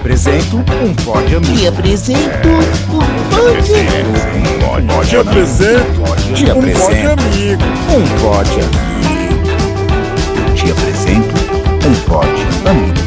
apresento 0.00 0.56
um 0.56 0.94
pódio 1.04 1.36
amigo. 1.38 1.56
Te 1.58 1.66
apresento 1.66 2.48
um 2.48 2.96
pódio. 2.96 3.74
Um 4.78 4.86
pódio 4.86 5.04
Te 5.04 5.16
apresento 5.16 5.90
um 5.90 6.72
pódio 6.72 7.12
amigo. 7.12 7.62
um 7.90 8.04
pódio 8.18 8.64
amigo. 8.64 9.50
Eu 10.48 10.54
te 10.54 10.70
apresento 10.70 11.34
um 11.86 11.94
pódio 12.06 12.46
amigo. 12.70 13.00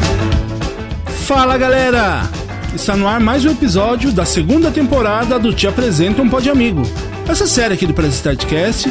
Fala 1.26 1.58
galera! 1.58 2.28
Está 2.72 2.96
no 2.96 3.08
ar 3.08 3.18
mais 3.18 3.44
um 3.44 3.50
episódio 3.50 4.12
da 4.12 4.24
segunda 4.24 4.70
temporada 4.70 5.38
do 5.38 5.52
Te 5.52 5.66
Apresento 5.66 6.22
um 6.22 6.28
Pod 6.28 6.48
Amigo. 6.48 6.82
Essa 7.26 7.46
série 7.46 7.74
aqui 7.74 7.86
do 7.86 7.94
Press 7.94 8.22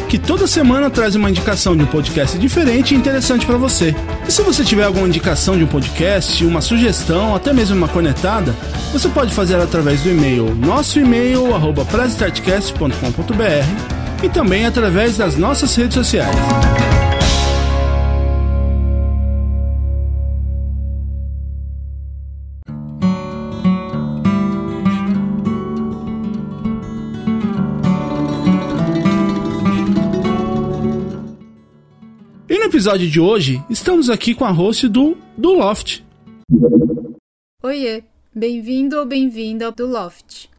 que 0.10 0.18
toda 0.18 0.48
semana 0.48 0.90
traz 0.90 1.16
uma 1.16 1.30
indicação 1.30 1.78
de 1.78 1.84
um 1.84 1.86
podcast 1.86 2.38
diferente 2.38 2.94
e 2.94 2.98
interessante 2.98 3.46
para 3.46 3.58
você. 3.58 3.96
E 4.28 4.32
se 4.32 4.42
você 4.42 4.64
tiver 4.64 4.84
alguma 4.84 5.08
indicação 5.08 5.56
de 5.56 5.64
um 5.64 5.68
podcast, 5.68 6.44
uma 6.44 6.60
sugestão, 6.60 7.36
até 7.36 7.54
mesmo 7.54 7.76
uma 7.76 7.88
conectada, 7.88 8.54
você 8.92 9.08
pode 9.08 9.34
fazer 9.34 9.56
através 9.56 10.02
do 10.02 10.10
e-mail 10.10 10.54
nosso 10.56 11.00
e-mail 11.00 11.54
arroba 11.54 11.86
e 14.24 14.30
também 14.30 14.66
através 14.66 15.16
das 15.16 15.38
nossas 15.38 15.76
redes 15.76 15.94
sociais. 15.94 16.36
Episódio 32.84 33.10
de 33.10 33.18
hoje, 33.18 33.64
estamos 33.70 34.10
aqui 34.10 34.36
com 34.36 34.44
a 34.44 34.52
host 34.52 34.90
do, 34.90 35.18
do 35.38 35.54
Loft. 35.54 36.04
Oiê, 37.64 38.04
bem-vindo 38.36 39.00
ou 39.00 39.06
bem-vinda 39.06 39.68
ao 39.68 39.72
do 39.72 39.88
Loft. 39.88 40.50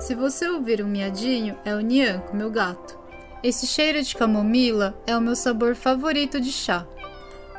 Se 0.00 0.12
você 0.12 0.48
ouvir 0.48 0.82
um 0.82 0.88
miadinho, 0.88 1.56
é 1.64 1.72
o 1.72 1.78
Nianco, 1.78 2.34
meu 2.34 2.50
gato. 2.50 2.98
Esse 3.44 3.64
cheiro 3.64 4.02
de 4.02 4.16
camomila 4.16 5.00
é 5.06 5.16
o 5.16 5.20
meu 5.20 5.36
sabor 5.36 5.76
favorito 5.76 6.40
de 6.40 6.50
chá. 6.50 6.84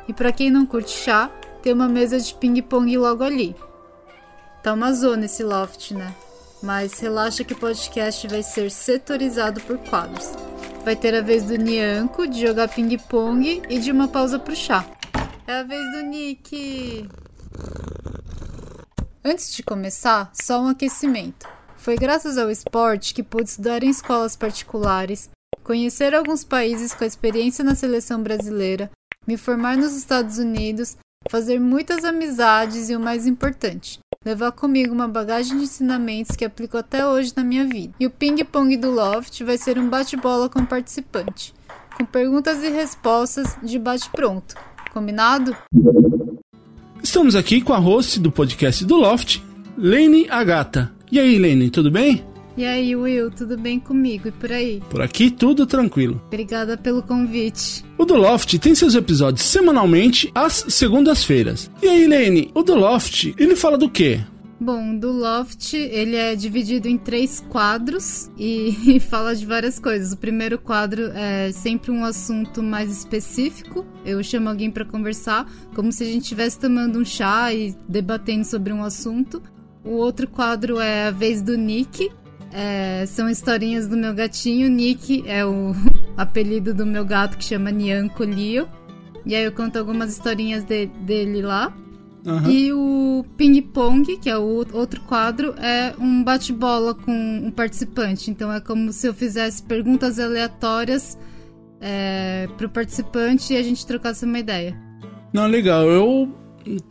E 0.06 0.12
para 0.12 0.32
quem 0.32 0.50
não 0.50 0.66
curte 0.66 0.90
chá, 0.90 1.28
tem 1.62 1.72
uma 1.72 1.88
mesa 1.88 2.20
de 2.20 2.34
ping-pong 2.34 2.98
logo 2.98 3.24
ali. 3.24 3.56
Tá 4.62 4.74
uma 4.74 4.92
zona 4.92 5.24
esse 5.24 5.42
loft, 5.42 5.92
né? 5.92 6.14
Mas 6.62 7.00
relaxa 7.00 7.42
que 7.42 7.54
o 7.54 7.58
podcast 7.58 8.28
vai 8.28 8.42
ser 8.42 8.70
setorizado 8.70 9.62
por 9.62 9.78
quadros. 9.78 10.34
Vai 10.84 10.96
ter 10.96 11.14
a 11.14 11.20
vez 11.20 11.44
do 11.44 11.56
Nianco 11.56 12.26
de 12.26 12.40
jogar 12.40 12.68
ping-pong 12.68 13.62
e 13.68 13.78
de 13.78 13.92
uma 13.92 14.08
pausa 14.08 14.38
pro 14.38 14.56
chá. 14.56 14.84
É 15.46 15.60
a 15.60 15.62
vez 15.62 15.82
do 15.92 16.02
Nick! 16.02 17.06
Antes 19.22 19.54
de 19.54 19.62
começar, 19.62 20.30
só 20.32 20.62
um 20.62 20.68
aquecimento. 20.68 21.46
Foi 21.76 21.96
graças 21.96 22.38
ao 22.38 22.50
esporte 22.50 23.12
que 23.12 23.22
pude 23.22 23.50
estudar 23.50 23.82
em 23.82 23.90
escolas 23.90 24.34
particulares, 24.36 25.28
conhecer 25.62 26.14
alguns 26.14 26.44
países 26.44 26.94
com 26.94 27.04
experiência 27.04 27.62
na 27.62 27.74
seleção 27.74 28.22
brasileira, 28.22 28.90
me 29.26 29.36
formar 29.36 29.76
nos 29.76 29.94
Estados 29.94 30.38
Unidos, 30.38 30.96
fazer 31.28 31.60
muitas 31.60 32.04
amizades 32.04 32.88
e 32.88 32.96
o 32.96 33.00
mais 33.00 33.26
importante, 33.26 34.00
levar 34.24 34.52
comigo 34.52 34.94
uma 34.94 35.08
bagagem 35.08 35.58
de 35.58 35.64
ensinamentos 35.64 36.34
que 36.36 36.44
aplico 36.44 36.78
até 36.78 37.06
hoje 37.06 37.32
na 37.36 37.44
minha 37.44 37.66
vida. 37.66 37.92
E 38.00 38.06
o 38.06 38.10
ping-pong 38.10 38.76
do 38.76 38.90
Loft 38.90 39.42
vai 39.44 39.58
ser 39.58 39.78
um 39.78 39.88
bate-bola 39.88 40.48
com 40.48 40.64
participante, 40.64 41.52
com 41.96 42.06
perguntas 42.06 42.62
e 42.62 42.70
respostas 42.70 43.56
de 43.62 43.78
bate-pronto. 43.78 44.54
Combinado? 44.92 45.54
Estamos 47.02 47.36
aqui 47.36 47.60
com 47.60 47.72
a 47.72 47.78
host 47.78 48.18
do 48.18 48.30
podcast 48.30 48.84
do 48.84 48.96
Loft, 48.96 49.42
Lene 49.76 50.28
Agata. 50.30 50.92
E 51.12 51.18
aí, 51.18 51.38
Lene, 51.38 51.70
tudo 51.70 51.90
bem? 51.90 52.29
E 52.60 52.66
aí, 52.66 52.94
Will, 52.94 53.30
tudo 53.30 53.56
bem 53.56 53.80
comigo 53.80 54.28
e 54.28 54.32
por 54.32 54.52
aí? 54.52 54.82
Por 54.90 55.00
aqui 55.00 55.30
tudo 55.30 55.64
tranquilo. 55.64 56.20
Obrigada 56.26 56.76
pelo 56.76 57.02
convite. 57.02 57.82
O 57.96 58.04
do 58.04 58.14
Loft 58.16 58.58
tem 58.58 58.74
seus 58.74 58.94
episódios 58.94 59.46
semanalmente 59.46 60.30
às 60.34 60.66
segundas-feiras. 60.68 61.70
E 61.82 61.88
aí, 61.88 62.06
Lene, 62.06 62.50
o 62.52 62.62
do 62.62 62.74
Loft, 62.74 63.32
ele 63.38 63.56
fala 63.56 63.78
do 63.78 63.88
quê? 63.88 64.20
Bom, 64.60 64.94
do 64.94 65.10
Loft, 65.10 65.72
ele 65.72 66.16
é 66.16 66.36
dividido 66.36 66.86
em 66.86 66.98
três 66.98 67.40
quadros 67.48 68.30
e, 68.36 68.76
e 68.94 69.00
fala 69.00 69.34
de 69.34 69.46
várias 69.46 69.78
coisas. 69.78 70.12
O 70.12 70.18
primeiro 70.18 70.58
quadro 70.58 71.12
é 71.14 71.50
sempre 71.52 71.90
um 71.90 72.04
assunto 72.04 72.62
mais 72.62 72.92
específico. 72.92 73.86
Eu 74.04 74.22
chamo 74.22 74.50
alguém 74.50 74.70
para 74.70 74.84
conversar, 74.84 75.50
como 75.74 75.90
se 75.90 76.04
a 76.04 76.06
gente 76.06 76.24
estivesse 76.24 76.58
tomando 76.58 76.98
um 76.98 77.06
chá 77.06 77.54
e 77.54 77.74
debatendo 77.88 78.44
sobre 78.44 78.70
um 78.70 78.84
assunto. 78.84 79.40
O 79.82 79.92
outro 79.92 80.28
quadro 80.28 80.78
é 80.78 81.08
a 81.08 81.10
vez 81.10 81.40
do 81.40 81.56
Nick. 81.56 82.10
É, 82.52 83.04
são 83.06 83.28
historinhas 83.28 83.86
do 83.86 83.96
meu 83.96 84.12
gatinho. 84.14 84.68
Nick 84.68 85.22
é 85.26 85.44
o 85.44 85.72
apelido 86.16 86.74
do 86.74 86.84
meu 86.84 87.04
gato 87.04 87.36
que 87.38 87.44
chama 87.44 87.70
Nyanko 87.70 88.24
Leo. 88.24 88.68
E 89.24 89.34
aí 89.34 89.44
eu 89.44 89.52
conto 89.52 89.78
algumas 89.78 90.10
historinhas 90.12 90.64
de- 90.64 90.86
dele 90.86 91.42
lá. 91.42 91.72
Aham. 92.26 92.50
E 92.50 92.72
o 92.72 93.24
ping-pong, 93.36 94.16
que 94.18 94.28
é 94.28 94.36
o 94.36 94.64
outro 94.72 95.00
quadro, 95.02 95.54
é 95.58 95.94
um 95.98 96.22
bate-bola 96.22 96.94
com 96.94 97.12
um 97.12 97.50
participante. 97.50 98.30
Então 98.30 98.52
é 98.52 98.60
como 98.60 98.92
se 98.92 99.06
eu 99.06 99.14
fizesse 99.14 99.62
perguntas 99.62 100.18
aleatórias 100.18 101.16
é, 101.80 102.46
pro 102.58 102.68
participante 102.68 103.52
e 103.54 103.56
a 103.56 103.62
gente 103.62 103.86
trocasse 103.86 104.24
uma 104.24 104.38
ideia. 104.38 104.76
Não, 105.32 105.46
legal. 105.46 105.88
Eu 105.88 106.34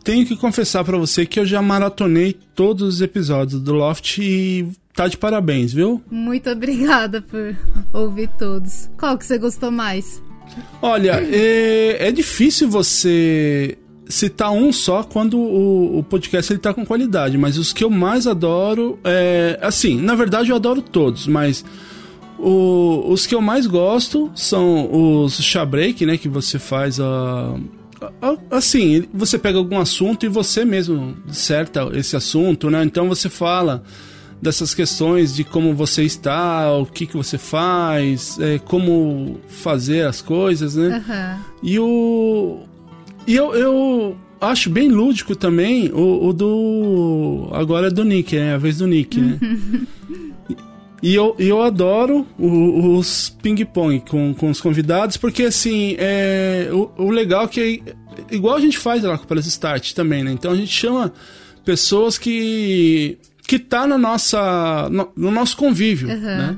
tenho 0.04 0.26
que 0.26 0.36
confessar 0.36 0.84
pra 0.84 0.96
você 0.98 1.24
que 1.26 1.38
eu 1.40 1.46
já 1.46 1.60
maratonei 1.62 2.36
todos 2.54 2.94
os 2.96 3.00
episódios 3.00 3.60
do 3.60 3.72
Loft 3.72 4.18
e 4.18 4.66
tá 4.94 5.06
de 5.08 5.16
parabéns, 5.16 5.72
viu? 5.72 6.02
Muito 6.10 6.50
obrigada 6.50 7.22
por 7.22 7.56
ouvir 7.92 8.28
todos. 8.38 8.90
Qual 8.98 9.16
que 9.16 9.24
você 9.26 9.38
gostou 9.38 9.70
mais? 9.70 10.22
Olha, 10.82 11.20
é, 11.32 12.08
é 12.08 12.12
difícil 12.12 12.68
você 12.68 13.78
citar 14.08 14.50
um 14.50 14.72
só 14.72 15.04
quando 15.04 15.38
o, 15.38 15.98
o 15.98 16.02
podcast 16.02 16.52
ele 16.52 16.58
tá 16.58 16.74
com 16.74 16.84
qualidade, 16.84 17.38
mas 17.38 17.56
os 17.56 17.72
que 17.72 17.84
eu 17.84 17.90
mais 17.90 18.26
adoro 18.26 18.98
é. 19.04 19.58
Assim, 19.62 20.00
na 20.00 20.16
verdade 20.16 20.50
eu 20.50 20.56
adoro 20.56 20.82
todos, 20.82 21.28
mas 21.28 21.64
o- 22.38 23.04
os 23.08 23.26
que 23.26 23.34
eu 23.34 23.40
mais 23.40 23.66
gosto 23.66 24.30
são 24.34 25.22
os 25.22 25.40
chá 25.40 25.64
break, 25.64 26.04
né? 26.04 26.18
Que 26.18 26.28
você 26.28 26.58
faz 26.58 26.98
a. 26.98 27.04
a- 27.06 27.56
Assim, 28.50 29.04
você 29.12 29.38
pega 29.38 29.58
algum 29.58 29.78
assunto 29.78 30.24
e 30.24 30.28
você 30.28 30.64
mesmo 30.64 31.16
disserta 31.26 31.88
esse 31.92 32.16
assunto, 32.16 32.70
né? 32.70 32.82
Então 32.84 33.08
você 33.08 33.28
fala 33.28 33.82
dessas 34.40 34.74
questões 34.74 35.34
de 35.34 35.44
como 35.44 35.74
você 35.74 36.02
está, 36.04 36.72
o 36.72 36.86
que, 36.86 37.06
que 37.06 37.16
você 37.16 37.36
faz, 37.36 38.38
é, 38.40 38.58
como 38.58 39.38
fazer 39.48 40.06
as 40.06 40.22
coisas, 40.22 40.76
né? 40.76 41.02
Aham. 41.06 41.38
E 41.62 41.78
o. 41.78 42.60
E 43.26 43.36
eu, 43.36 43.54
eu 43.54 44.16
acho 44.40 44.70
bem 44.70 44.88
lúdico 44.88 45.36
também 45.36 45.90
o, 45.92 46.28
o 46.28 46.32
do. 46.32 47.48
Agora 47.52 47.88
é 47.88 47.90
do 47.90 48.04
Nick, 48.04 48.34
né? 48.34 48.54
A 48.54 48.58
vez 48.58 48.78
do 48.78 48.86
Nick, 48.86 49.20
né? 49.20 49.38
E 51.02 51.14
eu, 51.14 51.34
eu 51.38 51.62
adoro 51.62 52.26
o- 52.38 52.96
os 52.98 53.30
ping-pong 53.42 54.00
com, 54.08 54.34
com 54.34 54.50
os 54.50 54.60
convidados, 54.60 55.16
porque 55.16 55.44
assim, 55.44 55.96
é, 55.98 56.68
o, 56.72 56.90
o 57.04 57.10
legal 57.10 57.44
é 57.44 57.48
que 57.48 57.82
igual 58.30 58.56
a 58.56 58.60
gente 58.60 58.76
faz 58.78 59.02
lá 59.02 59.16
com 59.16 59.24
o 59.24 59.26
Press 59.26 59.46
Start 59.46 59.92
também, 59.94 60.22
né? 60.22 60.30
Então 60.32 60.52
a 60.52 60.56
gente 60.56 60.72
chama 60.72 61.12
pessoas 61.64 62.18
que. 62.18 63.16
que 63.46 63.58
tá 63.58 63.86
na 63.86 63.96
nossa, 63.96 64.88
no, 64.90 65.08
no 65.16 65.30
nosso 65.30 65.56
convívio, 65.56 66.08
né? 66.08 66.56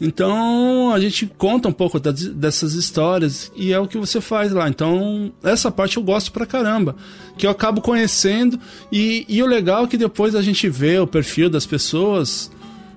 Então 0.00 0.92
a 0.92 1.00
gente 1.00 1.26
conta 1.38 1.68
um 1.68 1.72
pouco 1.72 1.98
das- 1.98 2.26
dessas 2.28 2.74
histórias 2.74 3.50
e 3.56 3.72
é 3.72 3.78
o 3.80 3.86
que 3.88 3.98
você 3.98 4.20
faz 4.20 4.52
lá. 4.52 4.68
Então 4.68 5.32
essa 5.42 5.70
parte 5.72 5.96
eu 5.96 6.02
gosto 6.02 6.30
pra 6.30 6.46
caramba, 6.46 6.94
que 7.36 7.46
eu 7.46 7.50
acabo 7.50 7.80
conhecendo 7.80 8.58
e, 8.92 9.24
e 9.28 9.42
o 9.42 9.46
legal 9.46 9.84
é 9.84 9.86
que 9.88 9.96
depois 9.96 10.34
a 10.36 10.42
gente 10.42 10.68
vê 10.68 10.98
o 11.00 11.06
perfil 11.06 11.50
das 11.50 11.66
pessoas, 11.66 12.48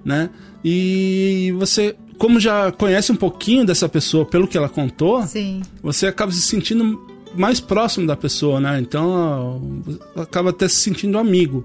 né? 0.05 0.29
E 0.63 1.53
você, 1.57 1.95
como 2.17 2.39
já 2.39 2.71
conhece 2.71 3.11
um 3.11 3.15
pouquinho 3.15 3.65
dessa 3.65 3.89
pessoa 3.89 4.25
pelo 4.25 4.47
que 4.47 4.57
ela 4.57 4.69
contou, 4.69 5.23
Sim. 5.23 5.61
você 5.81 6.07
acaba 6.07 6.31
se 6.31 6.41
sentindo 6.41 6.99
mais 7.35 7.59
próximo 7.59 8.05
da 8.05 8.15
pessoa, 8.15 8.59
né? 8.59 8.79
Então 8.79 9.83
acaba 10.15 10.49
até 10.49 10.67
se 10.67 10.75
sentindo 10.75 11.17
amigo 11.17 11.63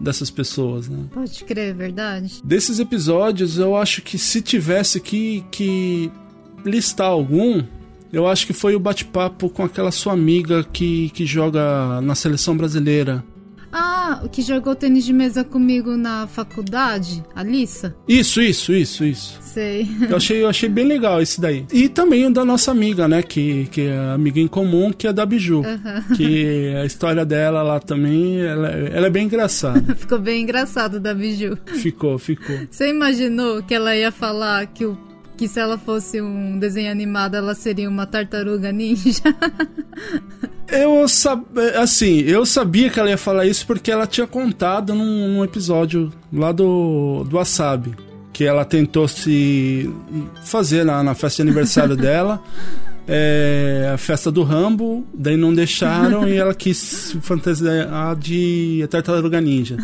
dessas 0.00 0.30
pessoas, 0.30 0.88
né? 0.88 1.04
Pode 1.12 1.44
crer, 1.44 1.70
é 1.70 1.72
verdade? 1.72 2.40
Desses 2.42 2.80
episódios, 2.80 3.58
eu 3.58 3.76
acho 3.76 4.02
que 4.02 4.18
se 4.18 4.40
tivesse 4.40 5.00
que, 5.00 5.44
que 5.50 6.10
listar 6.64 7.08
algum, 7.08 7.62
eu 8.12 8.26
acho 8.26 8.46
que 8.46 8.52
foi 8.52 8.74
o 8.74 8.80
bate-papo 8.80 9.48
com 9.48 9.62
aquela 9.62 9.90
sua 9.92 10.12
amiga 10.12 10.64
que, 10.64 11.10
que 11.10 11.24
joga 11.24 12.00
na 12.00 12.14
seleção 12.14 12.56
brasileira. 12.56 13.24
Ah, 13.72 14.22
que 14.30 14.42
jogou 14.42 14.74
tênis 14.74 15.04
de 15.04 15.12
mesa 15.12 15.42
comigo 15.42 15.96
na 15.96 16.26
faculdade? 16.26 17.22
A 17.34 17.42
Lissa? 17.42 17.94
Isso, 18.06 18.40
isso, 18.42 18.72
isso, 18.72 19.04
isso. 19.04 19.38
Sei. 19.40 19.88
Eu 20.08 20.16
achei, 20.16 20.42
eu 20.42 20.48
achei 20.48 20.68
bem 20.68 20.84
legal 20.84 21.22
esse 21.22 21.40
daí. 21.40 21.66
E 21.72 21.88
também 21.88 22.26
o 22.26 22.30
da 22.30 22.44
nossa 22.44 22.70
amiga, 22.70 23.08
né? 23.08 23.22
Que, 23.22 23.66
que 23.70 23.82
é 23.82 23.98
amiga 24.14 24.38
em 24.40 24.48
comum, 24.48 24.92
que 24.92 25.06
é 25.06 25.12
da 25.12 25.24
Biju. 25.24 25.62
Que 26.16 26.74
a 26.76 26.84
história 26.84 27.24
dela 27.24 27.62
lá 27.62 27.80
também, 27.80 28.40
ela, 28.40 28.68
ela 28.68 29.06
é 29.06 29.10
bem 29.10 29.24
engraçada. 29.24 29.82
Ficou 29.96 30.18
bem 30.18 30.42
engraçado 30.42 31.00
da 31.00 31.14
Biju. 31.14 31.56
ficou, 31.66 32.18
ficou. 32.18 32.56
Você 32.70 32.88
imaginou 32.90 33.62
que 33.62 33.74
ela 33.74 33.96
ia 33.96 34.12
falar 34.12 34.66
que, 34.66 34.84
o, 34.84 34.96
que 35.36 35.48
se 35.48 35.58
ela 35.58 35.78
fosse 35.78 36.20
um 36.20 36.58
desenho 36.58 36.90
animado, 36.90 37.34
ela 37.34 37.54
seria 37.54 37.88
uma 37.88 38.06
tartaruga 38.06 38.70
ninja? 38.72 39.22
Eu 40.72 41.06
sabia, 41.06 41.80
assim, 41.80 42.20
eu 42.20 42.46
sabia 42.46 42.88
que 42.88 42.98
ela 42.98 43.10
ia 43.10 43.18
falar 43.18 43.44
isso 43.44 43.66
porque 43.66 43.90
ela 43.90 44.06
tinha 44.06 44.26
contado 44.26 44.94
num, 44.94 45.28
num 45.28 45.44
episódio 45.44 46.10
lá 46.32 46.50
do, 46.50 47.24
do 47.28 47.36
Wasabi. 47.36 47.94
Que 48.32 48.44
ela 48.44 48.64
tentou 48.64 49.06
se 49.06 49.90
fazer 50.44 50.82
na, 50.82 51.02
na 51.02 51.14
festa 51.14 51.42
de 51.42 51.50
aniversário 51.50 51.94
dela. 51.98 52.42
é, 53.06 53.90
a 53.92 53.98
festa 53.98 54.32
do 54.32 54.42
Rambo, 54.42 55.06
daí 55.12 55.36
não 55.36 55.52
deixaram 55.52 56.26
e 56.26 56.36
ela 56.38 56.54
quis 56.54 57.14
fantasiar 57.20 58.16
de 58.16 58.86
tartaruga 58.88 59.42
ninja. 59.42 59.76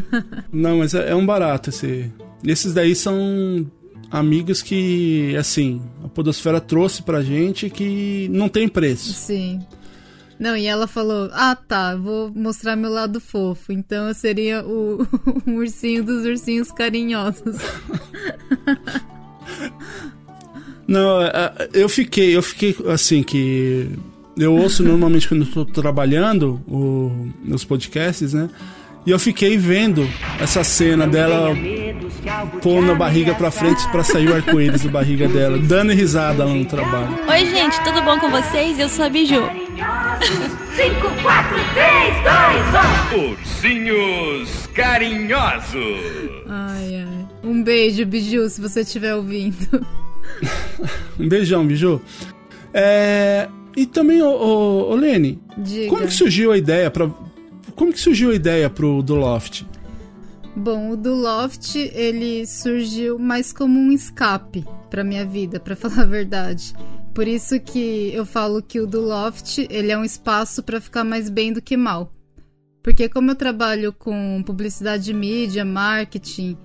Não, 0.52 0.78
mas 0.78 0.94
é, 0.94 1.10
é 1.10 1.14
um 1.14 1.26
barato 1.26 1.70
esse. 1.70 2.12
Esses 2.44 2.72
daí 2.72 2.94
são 2.94 3.66
amigos 4.10 4.62
que, 4.62 5.36
assim, 5.36 5.82
a 6.04 6.08
Podosfera 6.08 6.60
trouxe 6.60 7.02
pra 7.02 7.22
gente 7.22 7.70
que 7.70 8.28
não 8.30 8.48
tem 8.48 8.68
preço. 8.68 9.12
Sim. 9.12 9.60
Não, 10.38 10.56
e 10.56 10.66
ela 10.66 10.86
falou: 10.86 11.30
Ah, 11.32 11.56
tá, 11.56 11.96
vou 11.96 12.30
mostrar 12.34 12.76
meu 12.76 12.90
lado 12.90 13.20
fofo. 13.20 13.72
Então 13.72 14.08
eu 14.08 14.14
seria 14.14 14.64
o, 14.64 15.06
o 15.46 15.50
ursinho 15.52 16.04
dos 16.04 16.24
ursinhos 16.24 16.70
carinhosos. 16.70 17.56
Não, 20.86 21.20
é, 21.20 21.30
é, 21.58 21.68
eu 21.74 21.88
fiquei, 21.88 22.36
eu 22.36 22.42
fiquei 22.42 22.76
assim 22.86 23.20
que 23.22 23.90
eu 24.36 24.54
ouço 24.54 24.84
normalmente 24.84 25.26
quando 25.26 25.42
estou 25.42 25.64
trabalhando 25.64 26.60
o, 26.68 27.28
os 27.48 27.64
podcasts, 27.64 28.32
né? 28.32 28.48
E 29.06 29.10
eu 29.10 29.18
fiquei 29.20 29.56
vendo 29.56 30.08
essa 30.40 30.64
cena 30.64 31.06
dela 31.06 31.54
pondo 32.60 32.90
a 32.90 32.94
barriga 32.96 33.34
pra 33.34 33.52
frente 33.52 33.88
pra 33.92 34.02
sair 34.02 34.28
o 34.28 34.34
arco-íris 34.34 34.82
da 34.82 34.90
barriga 34.90 35.28
dela, 35.28 35.58
dando 35.58 35.92
risada 35.92 36.44
lá 36.44 36.52
no 36.52 36.64
trabalho. 36.64 37.16
Oi, 37.28 37.46
gente, 37.46 37.80
tudo 37.84 38.02
bom 38.02 38.18
com 38.18 38.28
vocês? 38.30 38.78
Eu 38.80 38.88
sou 38.88 39.04
a 39.04 39.08
Biju. 39.08 39.42
5, 40.74 41.22
4, 41.22 41.56
3, 41.74 43.12
2, 43.12 43.28
1. 43.28 43.30
Ursinhos 43.30 44.66
carinhosos. 44.74 46.42
Ai, 46.48 46.96
ai. 46.96 47.26
Um 47.44 47.62
beijo, 47.62 48.04
Biju, 48.04 48.48
se 48.50 48.60
você 48.60 48.80
estiver 48.80 49.14
ouvindo. 49.14 49.86
Um 51.18 51.28
beijão, 51.28 51.64
Biju. 51.66 52.02
É, 52.74 53.48
e 53.74 53.86
também, 53.86 54.20
ô, 54.20 54.28
ô, 54.28 54.90
ô 54.90 54.94
Lene, 54.94 55.40
Diga. 55.56 55.88
como 55.88 56.06
que 56.06 56.12
surgiu 56.12 56.52
a 56.52 56.58
ideia 56.58 56.90
para 56.90 57.08
como 57.76 57.92
que 57.92 58.00
surgiu 58.00 58.30
a 58.30 58.34
ideia 58.34 58.68
pro 58.68 59.02
do 59.02 59.14
Loft? 59.14 59.64
Bom, 60.56 60.90
o 60.90 60.96
do 60.96 61.14
Loft, 61.14 61.76
ele 61.76 62.46
surgiu 62.46 63.18
mais 63.18 63.52
como 63.52 63.78
um 63.78 63.92
escape 63.92 64.64
pra 64.88 65.04
minha 65.04 65.24
vida, 65.24 65.60
pra 65.60 65.76
falar 65.76 66.02
a 66.02 66.06
verdade. 66.06 66.74
Por 67.14 67.28
isso 67.28 67.60
que 67.60 68.10
eu 68.14 68.24
falo 68.24 68.62
que 68.62 68.80
o 68.80 68.86
do 68.86 69.00
Loft, 69.02 69.58
ele 69.70 69.92
é 69.92 69.98
um 69.98 70.04
espaço 70.04 70.62
pra 70.62 70.80
ficar 70.80 71.04
mais 71.04 71.28
bem 71.28 71.52
do 71.52 71.60
que 71.62 71.76
mal. 71.76 72.10
Porque 72.82 73.08
como 73.08 73.30
eu 73.30 73.34
trabalho 73.34 73.92
com 73.92 74.42
publicidade 74.46 75.04
de 75.04 75.12
mídia, 75.12 75.64
marketing, 75.64 76.56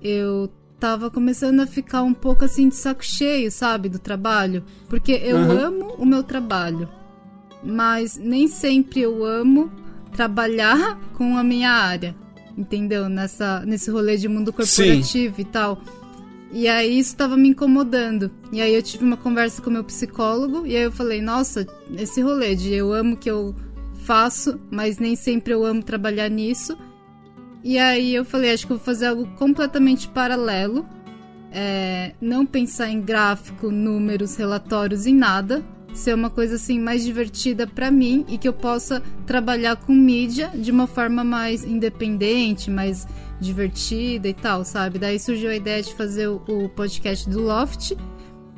eu 0.00 0.50
tava 0.78 1.10
começando 1.10 1.60
a 1.60 1.66
ficar 1.66 2.02
um 2.02 2.14
pouco 2.14 2.44
assim 2.44 2.68
de 2.68 2.74
saco 2.76 3.04
cheio, 3.04 3.50
sabe, 3.50 3.88
do 3.88 3.98
trabalho. 3.98 4.64
Porque 4.88 5.12
eu 5.12 5.36
Aham. 5.36 5.66
amo 5.66 5.94
o 5.98 6.06
meu 6.06 6.22
trabalho, 6.22 6.88
mas 7.62 8.16
nem 8.16 8.48
sempre 8.48 9.00
eu 9.00 9.24
amo 9.24 9.70
trabalhar 10.16 10.98
com 11.12 11.36
a 11.36 11.44
minha 11.44 11.70
área, 11.70 12.16
entendeu? 12.56 13.08
Nessa, 13.08 13.60
nesse 13.66 13.90
rolê 13.90 14.16
de 14.16 14.28
mundo 14.28 14.52
corporativo 14.52 15.40
e 15.40 15.44
tal. 15.44 15.80
E 16.50 16.66
aí 16.66 16.98
isso 16.98 17.14
tava 17.14 17.36
me 17.36 17.50
incomodando. 17.50 18.30
E 18.50 18.60
aí 18.60 18.74
eu 18.74 18.82
tive 18.82 19.04
uma 19.04 19.16
conversa 19.16 19.60
com 19.60 19.68
meu 19.68 19.84
psicólogo 19.84 20.66
e 20.66 20.74
aí 20.74 20.82
eu 20.82 20.92
falei, 20.92 21.20
nossa, 21.20 21.66
esse 21.98 22.22
rolê 22.22 22.54
de 22.54 22.72
eu 22.72 22.92
amo 22.92 23.14
o 23.14 23.16
que 23.16 23.30
eu 23.30 23.54
faço, 24.04 24.58
mas 24.70 24.98
nem 24.98 25.14
sempre 25.14 25.52
eu 25.52 25.64
amo 25.64 25.82
trabalhar 25.82 26.30
nisso. 26.30 26.76
E 27.62 27.78
aí 27.78 28.14
eu 28.14 28.24
falei, 28.24 28.52
acho 28.52 28.66
que 28.66 28.72
eu 28.72 28.78
vou 28.78 28.84
fazer 28.84 29.06
algo 29.06 29.26
completamente 29.36 30.08
paralelo. 30.08 30.86
É, 31.52 32.14
não 32.20 32.46
pensar 32.46 32.88
em 32.88 33.00
gráfico, 33.00 33.70
números, 33.70 34.36
relatórios, 34.36 35.06
em 35.06 35.14
nada. 35.14 35.64
Ser 35.96 36.14
uma 36.14 36.28
coisa 36.28 36.56
assim 36.56 36.78
mais 36.78 37.02
divertida 37.02 37.66
pra 37.66 37.90
mim 37.90 38.24
e 38.28 38.36
que 38.36 38.46
eu 38.46 38.52
possa 38.52 39.02
trabalhar 39.26 39.76
com 39.76 39.94
mídia 39.94 40.50
de 40.54 40.70
uma 40.70 40.86
forma 40.86 41.24
mais 41.24 41.64
independente, 41.64 42.70
mais 42.70 43.08
divertida 43.40 44.28
e 44.28 44.34
tal, 44.34 44.62
sabe? 44.64 44.98
Daí 44.98 45.18
surgiu 45.18 45.48
a 45.50 45.56
ideia 45.56 45.82
de 45.82 45.94
fazer 45.94 46.28
o, 46.28 46.68
podcast 46.76 47.28
do 47.30 47.40
Loft, 47.40 47.96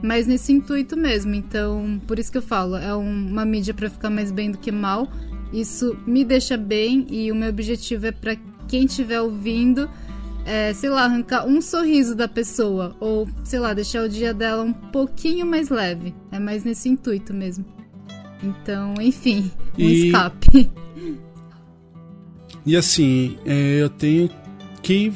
mas 0.02 0.26
nesse 0.26 0.52
intuito 0.52 0.96
mesmo. 0.96 1.32
Então, 1.34 2.00
por 2.08 2.18
isso 2.18 2.30
que 2.32 2.38
eu 2.38 2.42
falo, 2.42 2.76
é 2.76 2.94
um- 2.94 3.28
uma 3.30 3.44
mídia 3.44 3.72
pra 3.72 3.88
ficar 3.88 4.10
mais 4.10 4.32
bem 4.32 4.50
do 4.50 4.58
que 4.58 4.72
mal. 4.72 5.08
Isso 5.52 5.96
me 6.06 6.24
deixa 6.24 6.56
bem 6.56 7.06
e 7.08 7.30
o 7.30 7.36
meu 7.36 7.48
objetivo 7.50 8.06
é 8.06 8.12
pra 8.12 8.36
quem 8.66 8.84
estiver 8.84 9.20
ouvindo, 9.20 9.88
é, 10.48 10.72
sei 10.72 10.88
lá, 10.90 11.04
arrancar 11.04 11.46
um 11.46 11.60
sorriso 11.60 12.14
da 12.14 12.26
pessoa 12.26 12.96
ou, 13.00 13.28
sei 13.44 13.58
lá, 13.58 13.74
deixar 13.74 14.02
o 14.04 14.08
dia 14.08 14.32
dela 14.32 14.62
um 14.64 14.72
pouquinho 14.72 15.44
mais 15.46 15.68
leve. 15.68 16.14
É 16.32 16.38
mais 16.38 16.64
nesse 16.64 16.88
intuito 16.88 17.34
mesmo. 17.34 17.64
Então, 18.42 18.94
enfim, 19.00 19.50
um 19.78 19.82
E- 19.82 20.06
escape. 20.06 20.70
E 22.66 22.76
assim, 22.76 23.38
é, 23.46 23.80
eu 23.80 23.88
tenho 23.88 24.28
que 24.82 25.10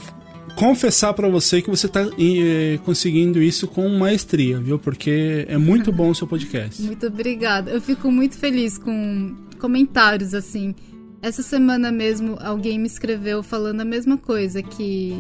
confessar 0.56 1.12
pra 1.12 1.29
você 1.29 1.61
que 1.61 1.69
você 1.69 1.87
tá 1.87 2.00
é, 2.19 2.79
conseguindo 2.84 3.43
isso 3.43 3.67
com 3.69 3.87
maestria, 3.90 4.58
viu? 4.58 4.79
Porque 4.79 5.44
é 5.46 5.58
muito 5.58 5.93
bom 5.93 6.11
o 6.11 6.14
seu 6.14 6.26
podcast. 6.26 6.81
Muito 6.82 7.06
obrigada. 7.06 7.70
Eu 7.70 7.81
fico 7.81 8.11
muito 8.11 8.38
feliz 8.38 8.79
com 8.79 9.37
comentários 9.58 10.32
assim. 10.34 10.75
Essa 11.22 11.40
semana 11.40 11.92
mesmo 11.92 12.36
alguém 12.40 12.78
me 12.78 12.88
escreveu 12.88 13.44
falando 13.44 13.80
a 13.80 13.84
mesma 13.84 14.19
coisa 14.19 14.60
que 14.60 15.16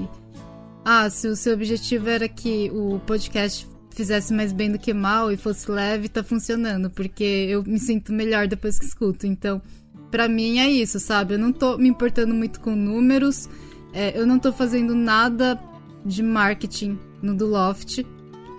ah, 0.84 1.08
se 1.08 1.28
o 1.28 1.36
seu 1.36 1.54
objetivo 1.54 2.08
era 2.08 2.28
que 2.28 2.68
o 2.74 2.98
podcast 3.06 3.68
fizesse 3.90 4.34
mais 4.34 4.52
bem 4.52 4.72
do 4.72 4.80
que 4.80 4.92
mal 4.92 5.30
e 5.30 5.36
fosse 5.36 5.70
leve, 5.70 6.08
tá 6.08 6.24
funcionando, 6.24 6.90
porque 6.90 7.22
eu 7.48 7.62
me 7.62 7.78
sinto 7.78 8.12
melhor 8.12 8.48
depois 8.48 8.80
que 8.80 8.84
escuto. 8.84 9.26
Então, 9.28 9.62
pra 10.10 10.28
mim 10.28 10.58
é 10.58 10.68
isso, 10.68 10.98
sabe? 10.98 11.34
Eu 11.34 11.38
não 11.38 11.52
tô 11.52 11.78
me 11.78 11.88
importando 11.88 12.34
muito 12.34 12.60
com 12.60 12.74
números, 12.74 13.48
é, 13.92 14.18
eu 14.18 14.26
não 14.26 14.40
tô 14.40 14.52
fazendo 14.52 14.96
nada 14.96 15.56
de 16.04 16.20
marketing 16.20 16.98
no 17.22 17.34
do 17.36 17.46
Loft. 17.46 18.04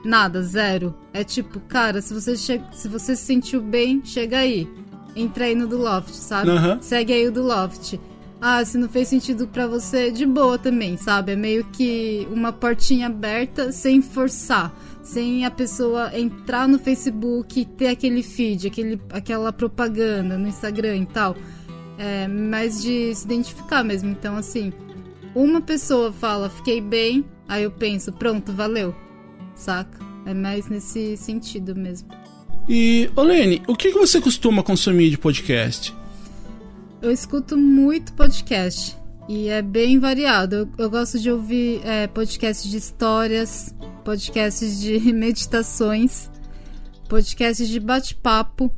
Nada, 0.05 0.41
zero. 0.43 0.93
É 1.13 1.23
tipo, 1.23 1.59
cara, 1.61 2.01
se 2.01 2.13
você, 2.13 2.37
se 2.37 2.87
você 2.87 3.15
se 3.15 3.25
sentiu 3.25 3.61
bem, 3.61 4.01
chega 4.03 4.37
aí. 4.37 4.67
Entra 5.15 5.45
aí 5.45 5.55
no 5.55 5.67
do 5.67 5.77
Loft, 5.77 6.13
sabe? 6.13 6.49
Aham. 6.49 6.79
Segue 6.81 7.13
aí 7.13 7.27
o 7.27 7.31
do 7.31 7.43
Loft. 7.43 7.99
Ah, 8.41 8.63
se 8.65 8.77
não 8.77 8.89
fez 8.89 9.07
sentido 9.07 9.47
pra 9.47 9.67
você, 9.67 10.11
de 10.11 10.25
boa 10.25 10.57
também, 10.57 10.97
sabe? 10.97 11.31
É 11.31 11.35
meio 11.35 11.63
que 11.65 12.27
uma 12.29 12.51
portinha 12.51 13.07
aberta 13.07 13.71
sem 13.71 14.01
forçar. 14.01 14.73
Sem 15.01 15.45
a 15.45 15.51
pessoa 15.51 16.11
entrar 16.17 16.67
no 16.67 16.77
Facebook 16.77 17.59
e 17.59 17.65
ter 17.65 17.87
aquele 17.87 18.21
feed, 18.23 18.67
aquele, 18.67 19.01
aquela 19.11 19.53
propaganda 19.53 20.37
no 20.37 20.47
Instagram 20.47 20.97
e 20.97 21.05
tal. 21.05 21.35
É, 21.97 22.27
mas 22.27 22.81
de 22.81 23.13
se 23.15 23.23
identificar 23.23 23.83
mesmo. 23.83 24.09
Então, 24.09 24.35
assim, 24.35 24.73
uma 25.33 25.61
pessoa 25.61 26.11
fala, 26.11 26.49
fiquei 26.49 26.81
bem, 26.81 27.23
aí 27.47 27.63
eu 27.63 27.71
penso, 27.71 28.11
pronto, 28.11 28.51
valeu. 28.51 28.93
Saca? 29.55 29.99
É 30.25 30.33
mais 30.33 30.67
nesse 30.67 31.15
sentido 31.15 31.75
mesmo. 31.75 32.09
E, 32.67 33.11
Olene, 33.15 33.61
o 33.67 33.75
que, 33.75 33.91
você 33.91 34.21
costuma 34.21 34.63
consumir 34.63 35.09
de 35.09 35.17
podcast? 35.17 35.93
Eu 37.01 37.11
escuto 37.11 37.57
muito 37.57 38.13
podcast 38.13 38.97
e 39.27 39.49
é 39.49 39.61
bem 39.61 39.99
variado. 39.99 40.55
Eu, 40.55 40.69
eu 40.77 40.89
gosto 40.89 41.19
de 41.19 41.29
ouvir 41.29 41.81
é, 41.83 42.07
podcasts 42.07 42.69
de 42.69 42.77
histórias, 42.77 43.75
podcasts 44.05 44.79
de 44.79 44.97
meditações, 45.11 46.29
podcasts 47.09 47.67
de 47.67 47.79
bate-papo, 47.81 48.71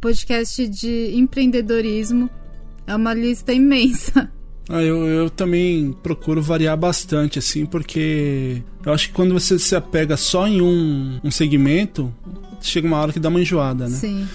podcast 0.00 0.66
de 0.66 1.14
empreendedorismo. 1.14 2.28
É 2.86 2.96
uma 2.96 3.14
lista 3.14 3.52
imensa. 3.52 4.32
Ah, 4.68 4.82
eu, 4.82 5.06
eu 5.06 5.30
também 5.30 5.92
procuro 6.02 6.40
variar 6.40 6.76
bastante, 6.76 7.38
assim, 7.38 7.66
porque 7.66 8.62
eu 8.84 8.92
acho 8.92 9.08
que 9.08 9.14
quando 9.14 9.34
você 9.34 9.58
se 9.58 9.76
apega 9.76 10.16
só 10.16 10.46
em 10.46 10.60
um, 10.62 11.20
um 11.22 11.30
segmento, 11.30 12.12
chega 12.60 12.86
uma 12.86 12.98
hora 12.98 13.12
que 13.12 13.20
dá 13.20 13.28
uma 13.28 13.40
enjoada, 13.40 13.88
né? 13.88 13.96
Sim. 13.96 14.26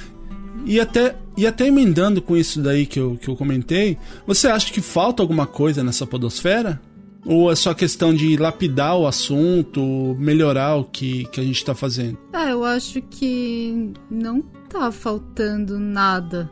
E 0.66 0.80
até, 0.80 1.16
e 1.36 1.48
até 1.48 1.68
emendando 1.68 2.22
com 2.22 2.38
isso 2.38 2.62
daí 2.62 2.86
que 2.86 3.00
eu, 3.00 3.18
que 3.20 3.28
eu 3.28 3.36
comentei, 3.36 3.98
você 4.28 4.48
acha 4.48 4.72
que 4.72 4.82
falta 4.82 5.24
alguma 5.24 5.48
coisa 5.48 5.84
nessa 5.84 6.06
podosfera? 6.06 6.80
Ou 7.26 7.52
é 7.52 7.56
só 7.56 7.74
questão 7.74 8.14
de 8.14 8.38
lapidar 8.38 8.98
o 8.98 9.06
assunto, 9.08 10.16
melhorar 10.20 10.76
o 10.76 10.86
que, 10.86 11.26
que 11.26 11.40
a 11.40 11.44
gente 11.44 11.64
tá 11.66 11.76
fazendo? 11.76 12.18
Ah, 12.32 12.50
eu 12.50 12.64
acho 12.64 13.02
que 13.02 13.92
não 14.10 14.42
tá 14.70 14.92
faltando 14.92 15.80
nada. 15.80 16.50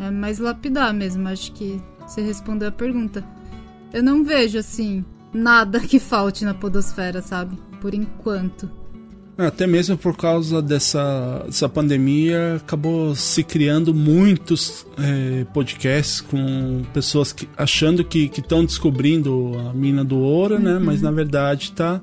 É 0.00 0.10
mais 0.10 0.38
lapidar 0.38 0.94
mesmo. 0.94 1.28
Acho 1.28 1.52
que 1.52 1.80
você 2.08 2.22
respondeu 2.22 2.68
a 2.68 2.72
pergunta. 2.72 3.22
Eu 3.92 4.02
não 4.02 4.24
vejo, 4.24 4.58
assim, 4.58 5.04
nada 5.32 5.78
que 5.80 5.98
falte 5.98 6.44
na 6.44 6.54
podosfera, 6.54 7.20
sabe? 7.20 7.58
Por 7.80 7.94
enquanto. 7.94 8.70
Até 9.36 9.68
mesmo 9.68 9.96
por 9.96 10.16
causa 10.16 10.60
dessa, 10.60 11.44
dessa 11.46 11.68
pandemia, 11.68 12.56
acabou 12.56 13.14
se 13.14 13.44
criando 13.44 13.94
muitos 13.94 14.84
é, 14.98 15.44
podcasts 15.54 16.20
com 16.20 16.82
pessoas 16.92 17.32
que, 17.32 17.48
achando 17.56 18.02
que 18.02 18.30
estão 18.36 18.64
descobrindo 18.64 19.52
a 19.68 19.72
mina 19.72 20.04
do 20.04 20.18
ouro, 20.18 20.56
uhum. 20.56 20.60
né? 20.60 20.78
Mas 20.80 21.00
na 21.00 21.12
verdade 21.12 21.70
tá 21.70 22.00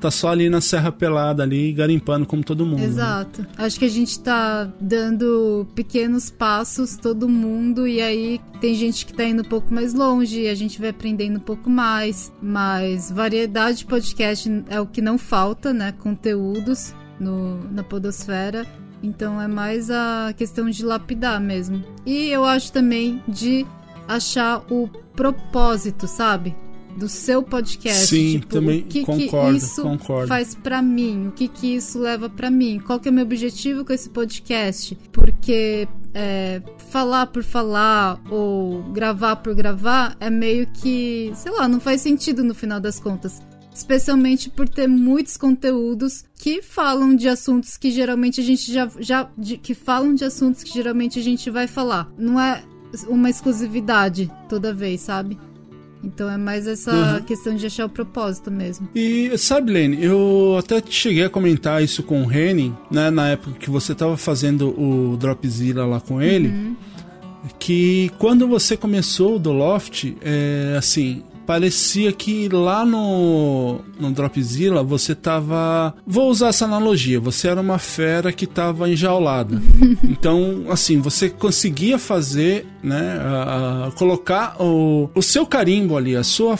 tá 0.00 0.10
só 0.10 0.28
ali 0.28 0.48
na 0.48 0.60
Serra 0.60 0.90
Pelada, 0.90 1.42
ali 1.42 1.72
garimpando 1.72 2.26
como 2.26 2.42
todo 2.42 2.64
mundo. 2.64 2.80
Né? 2.80 2.86
Exato. 2.86 3.42
Né? 3.42 3.48
Acho 3.58 3.78
que 3.78 3.84
a 3.84 3.90
gente 3.90 4.18
tá 4.18 4.68
dando 4.80 5.66
pequenos 5.74 6.30
passos, 6.30 6.96
todo 6.96 7.28
mundo, 7.28 7.86
e 7.86 8.00
aí 8.00 8.40
tem 8.60 8.74
gente 8.74 9.04
que 9.04 9.12
tá 9.12 9.24
indo 9.24 9.42
um 9.42 9.48
pouco 9.48 9.72
mais 9.72 9.94
longe, 9.94 10.48
a 10.48 10.54
gente 10.54 10.80
vai 10.80 10.90
aprendendo 10.90 11.36
um 11.36 11.42
pouco 11.42 11.68
mais. 11.68 12.32
Mas 12.42 13.10
variedade 13.10 13.78
de 13.78 13.86
podcast 13.86 14.64
é 14.68 14.80
o 14.80 14.86
que 14.86 15.02
não 15.02 15.18
falta, 15.18 15.72
né? 15.72 15.92
Conteúdos 15.92 16.94
no, 17.18 17.62
na 17.70 17.82
Podosfera. 17.82 18.66
Então 19.02 19.40
é 19.40 19.48
mais 19.48 19.90
a 19.90 20.34
questão 20.36 20.68
de 20.68 20.84
lapidar 20.84 21.40
mesmo. 21.40 21.82
E 22.04 22.28
eu 22.28 22.44
acho 22.44 22.72
também 22.72 23.22
de 23.26 23.66
achar 24.06 24.64
o 24.70 24.88
propósito, 25.14 26.06
sabe? 26.06 26.54
Do 27.00 27.08
seu 27.08 27.42
podcast. 27.42 28.08
Sim, 28.08 28.40
tipo, 28.40 28.46
também 28.52 28.80
o 28.80 28.84
que 28.84 29.04
concordo, 29.06 29.58
que 29.58 29.64
isso 29.64 29.82
concordo. 29.82 30.28
faz 30.28 30.54
para 30.54 30.82
mim? 30.82 31.28
O 31.28 31.32
que 31.32 31.48
que 31.48 31.74
isso 31.74 31.98
leva 31.98 32.28
para 32.28 32.50
mim? 32.50 32.78
Qual 32.78 33.00
que 33.00 33.08
é 33.08 33.10
o 33.10 33.14
meu 33.14 33.24
objetivo 33.24 33.86
com 33.86 33.92
esse 33.94 34.10
podcast? 34.10 34.94
Porque 35.10 35.88
é, 36.12 36.60
falar 36.90 37.28
por 37.28 37.42
falar 37.42 38.20
ou 38.30 38.82
gravar 38.92 39.36
por 39.36 39.54
gravar 39.54 40.14
é 40.20 40.28
meio 40.28 40.66
que, 40.66 41.32
sei 41.34 41.50
lá, 41.52 41.66
não 41.66 41.80
faz 41.80 42.02
sentido 42.02 42.44
no 42.44 42.54
final 42.54 42.78
das 42.78 43.00
contas. 43.00 43.40
Especialmente 43.72 44.50
por 44.50 44.68
ter 44.68 44.86
muitos 44.86 45.38
conteúdos 45.38 46.24
que 46.36 46.60
falam 46.60 47.16
de 47.16 47.28
assuntos 47.28 47.78
que 47.78 47.90
geralmente 47.90 48.42
a 48.42 48.44
gente 48.44 48.70
já. 48.70 48.90
já 48.98 49.30
de, 49.38 49.56
que 49.56 49.72
falam 49.72 50.14
de 50.14 50.22
assuntos 50.22 50.62
que 50.62 50.74
geralmente 50.74 51.18
a 51.18 51.22
gente 51.22 51.48
vai 51.48 51.66
falar. 51.66 52.12
Não 52.18 52.38
é 52.38 52.62
uma 53.08 53.30
exclusividade 53.30 54.30
toda 54.50 54.74
vez, 54.74 55.00
sabe? 55.00 55.38
Então 56.02 56.30
é 56.30 56.36
mais 56.36 56.66
essa 56.66 56.92
uhum. 56.92 57.22
questão 57.22 57.54
de 57.54 57.66
achar 57.66 57.84
o 57.84 57.88
propósito 57.88 58.50
mesmo. 58.50 58.88
E 58.94 59.36
sabe, 59.36 59.72
Lene, 59.72 60.02
eu 60.02 60.56
até 60.58 60.82
cheguei 60.88 61.24
a 61.24 61.30
comentar 61.30 61.82
isso 61.82 62.02
com 62.02 62.22
o 62.22 62.26
Reni, 62.26 62.74
né, 62.90 63.10
na 63.10 63.28
época 63.28 63.58
que 63.58 63.70
você 63.70 63.92
estava 63.92 64.16
fazendo 64.16 64.68
o 64.80 65.16
Dropzilla 65.16 65.84
lá 65.84 66.00
com 66.00 66.20
ele, 66.22 66.48
uhum. 66.48 66.76
que 67.58 68.10
quando 68.18 68.48
você 68.48 68.76
começou 68.76 69.38
do 69.38 69.52
Loft, 69.52 70.16
é, 70.22 70.74
assim, 70.78 71.22
parecia 71.50 72.12
que 72.12 72.48
lá 72.48 72.86
no, 72.86 73.80
no 73.98 74.12
Dropzilla 74.12 74.84
você 74.84 75.16
tava. 75.16 75.92
Vou 76.06 76.30
usar 76.30 76.50
essa 76.50 76.64
analogia, 76.64 77.18
você 77.18 77.48
era 77.48 77.60
uma 77.60 77.76
fera 77.76 78.32
que 78.32 78.46
tava 78.46 78.88
enjaulada. 78.88 79.60
então, 80.08 80.66
assim, 80.70 81.00
você 81.00 81.28
conseguia 81.28 81.98
fazer, 81.98 82.64
né? 82.84 83.18
A, 83.20 83.88
a, 83.88 83.90
colocar 83.90 84.62
o, 84.62 85.10
o 85.12 85.20
seu 85.20 85.44
carimbo 85.44 85.96
ali, 85.96 86.14
a 86.14 86.22
sua 86.22 86.56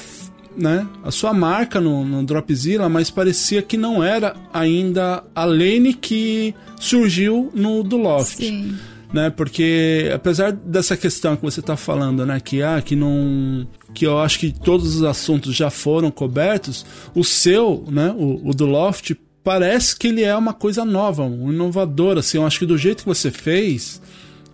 né, 0.56 0.84
a 1.04 1.12
sua 1.12 1.32
marca 1.32 1.80
no, 1.80 2.04
no 2.04 2.24
Dropzilla, 2.24 2.88
mas 2.88 3.12
parecia 3.12 3.62
que 3.62 3.76
não 3.76 4.02
era 4.02 4.34
ainda 4.52 5.22
a 5.32 5.44
Lane 5.44 5.94
que 5.94 6.52
surgiu 6.80 7.48
no 7.54 7.84
do 7.84 7.96
Loft. 7.96 8.38
Sim 8.38 8.76
né? 9.12 9.30
Porque 9.30 10.10
apesar 10.14 10.52
dessa 10.52 10.96
questão 10.96 11.36
que 11.36 11.42
você 11.42 11.60
está 11.60 11.76
falando, 11.76 12.24
né, 12.24 12.40
que 12.40 12.62
ah, 12.62 12.80
que 12.80 12.94
não 12.94 13.66
que 13.92 14.06
eu 14.06 14.18
acho 14.18 14.38
que 14.38 14.52
todos 14.52 14.96
os 14.96 15.02
assuntos 15.02 15.54
já 15.54 15.70
foram 15.70 16.10
cobertos, 16.10 16.86
o 17.14 17.24
seu, 17.24 17.84
né, 17.88 18.14
o, 18.16 18.48
o 18.48 18.54
do 18.54 18.66
Loft 18.66 19.16
parece 19.42 19.96
que 19.96 20.08
ele 20.08 20.22
é 20.22 20.36
uma 20.36 20.52
coisa 20.52 20.84
nova, 20.84 21.24
um 21.24 21.52
inovador, 21.52 22.18
assim, 22.18 22.38
eu 22.38 22.46
acho 22.46 22.58
que 22.58 22.66
do 22.66 22.78
jeito 22.78 23.02
que 23.02 23.08
você 23.08 23.30
fez, 23.30 24.00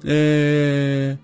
é... 0.04 1.16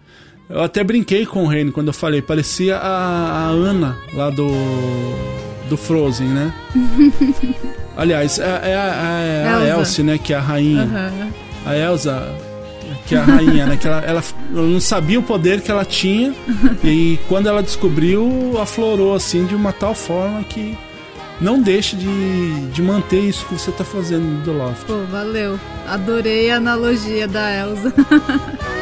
eu 0.51 0.63
até 0.63 0.85
brinquei 0.85 1.25
com 1.25 1.45
o 1.45 1.47
Reino 1.47 1.73
quando 1.73 1.87
eu 1.87 1.93
falei, 1.95 2.21
parecia 2.21 2.77
a, 2.77 3.47
a 3.47 3.49
Ana 3.49 3.97
lá 4.13 4.31
do 4.31 4.49
do 5.71 5.77
Frozen, 5.77 6.29
né? 6.29 6.53
Aliás, 7.97 8.39
é, 8.39 8.45
é, 8.45 8.71
é, 8.71 9.43
é 9.45 9.49
a 9.49 9.79
Elsa, 9.79 10.03
né, 10.03 10.19
que 10.19 10.35
é 10.35 10.37
a 10.37 10.41
rainha. 10.41 10.85
Uhum. 10.85 11.33
A 11.65 11.77
Elsa 11.77 12.52
que 13.07 13.15
é 13.15 13.19
a 13.19 13.25
rainha, 13.25 13.67
né? 13.67 13.77
Que 13.77 13.87
ela, 13.87 13.99
ela, 13.99 14.25
ela, 14.51 14.63
não 14.63 14.81
sabia 14.81 15.19
o 15.19 15.23
poder 15.23 15.61
que 15.61 15.71
ela 15.71 15.85
tinha. 15.85 16.35
e 16.85 17.19
quando 17.29 17.49
ela 17.49 17.63
descobriu, 17.63 18.59
aflorou 18.61 19.15
assim 19.15 19.45
de 19.47 19.55
uma 19.55 19.73
tal 19.73 19.95
forma 19.95 20.43
que 20.45 20.77
não 21.41 21.61
deixe 21.61 21.97
de, 21.97 22.69
de 22.71 22.83
manter 22.83 23.21
isso 23.21 23.45
que 23.47 23.55
você 23.55 23.71
está 23.71 23.85
fazendo 23.85 24.43
do 24.45 24.53
Loft. 24.53 24.85
Pô, 24.87 24.99
valeu. 25.11 25.59
Adorei 25.87 26.51
a 26.51 26.57
analogia 26.57 27.27
da 27.27 27.51
Elsa. 27.53 27.93